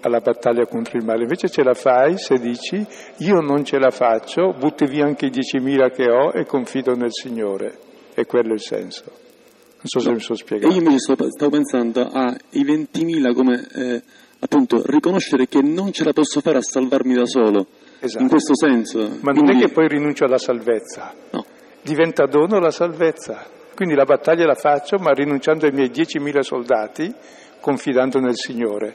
[0.01, 1.23] alla battaglia contro il male.
[1.23, 2.85] Invece ce la fai se dici
[3.17, 7.11] io non ce la faccio, butti via anche i 10.000 che ho e confido nel
[7.11, 7.79] Signore.
[8.13, 9.05] E quello è il senso.
[9.05, 10.71] Non so se no, mi sono spiegato.
[10.71, 14.01] Io invece stavo, stavo pensando ai 20.000 come eh,
[14.39, 17.67] appunto riconoscere che non ce la posso fare a salvarmi da solo,
[17.99, 18.23] esatto.
[18.23, 18.99] in questo senso.
[19.21, 19.41] Ma Quindi...
[19.41, 21.45] non è che poi rinuncio alla salvezza, no.
[21.81, 23.57] diventa dono la salvezza.
[23.75, 27.13] Quindi la battaglia la faccio, ma rinunciando ai miei 10.000 soldati,
[27.61, 28.93] confidando nel Signore.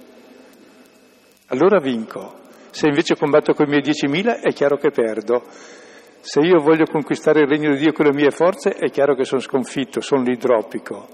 [1.46, 2.42] Allora vinco.
[2.70, 5.42] Se invece combatto con i miei 10.000 è chiaro che perdo.
[6.20, 9.24] Se io voglio conquistare il regno di Dio con le mie forze è chiaro che
[9.24, 11.08] sono sconfitto, sono l'idropico.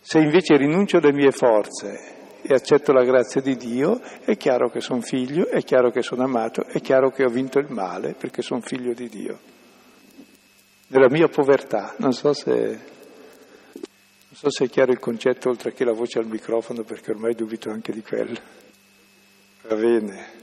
[0.00, 2.13] Se invece rinuncio alle mie forze
[2.46, 6.24] e accetto la grazia di Dio, è chiaro che sono figlio, è chiaro che sono
[6.24, 9.38] amato, è chiaro che ho vinto il male perché sono figlio di Dio.
[10.88, 15.84] Nella mia povertà, non so se, non so se è chiaro il concetto oltre che
[15.84, 18.38] la voce al microfono perché ormai dubito anche di quello.
[19.62, 20.42] Va bene.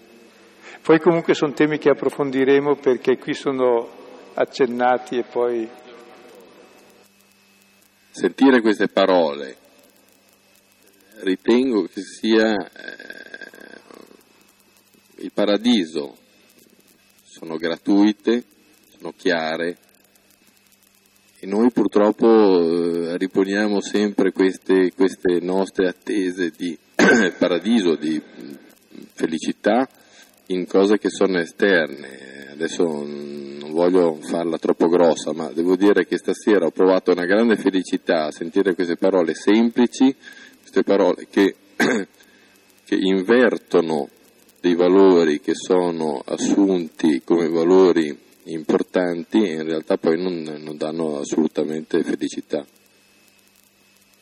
[0.82, 3.88] Poi comunque sono temi che approfondiremo perché qui sono
[4.34, 5.70] accennati e poi...
[8.10, 9.58] Sentire queste parole
[11.24, 13.80] ritengo che sia eh,
[15.18, 16.18] il paradiso,
[17.24, 18.44] sono gratuite,
[18.98, 19.78] sono chiare
[21.44, 26.78] e noi purtroppo eh, riponiamo sempre queste, queste nostre attese di
[27.36, 28.22] paradiso, di
[29.14, 29.90] felicità
[30.48, 32.50] in cose che sono esterne.
[32.52, 37.56] Adesso non voglio farla troppo grossa, ma devo dire che stasera ho provato una grande
[37.56, 40.16] felicità a sentire queste parole semplici,
[40.72, 41.56] queste parole che,
[42.86, 44.10] che invertono
[44.62, 51.20] dei valori che sono assunti come valori importanti e in realtà poi non, non danno
[51.20, 52.66] assolutamente felicità.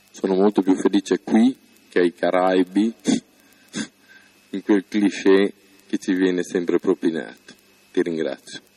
[0.09, 1.55] Sono molto più felice qui
[1.87, 2.93] che ai Caraibi,
[4.49, 5.53] in quel cliché
[5.87, 7.53] che ci viene sempre propinato.
[7.91, 8.68] Ti ringrazio.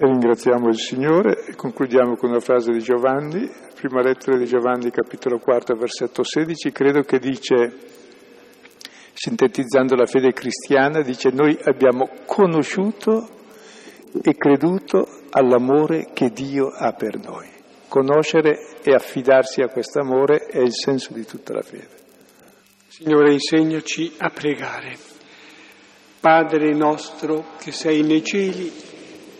[0.00, 5.40] Ringraziamo il Signore e concludiamo con una frase di Giovanni, prima lettera di Giovanni, capitolo
[5.40, 7.72] 4, versetto 16, credo che dice,
[9.12, 13.28] sintetizzando la fede cristiana, dice noi abbiamo conosciuto
[14.22, 17.48] e creduto all'amore che Dio ha per noi.
[17.88, 21.88] Conoscere e affidarsi a questo amore è il senso di tutta la fede.
[22.86, 24.96] Signore, insegnaci a pregare.
[26.20, 28.86] Padre nostro che sei nei cieli,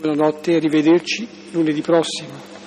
[0.00, 2.57] Buonanotte, arrivederci lunedì prossimo.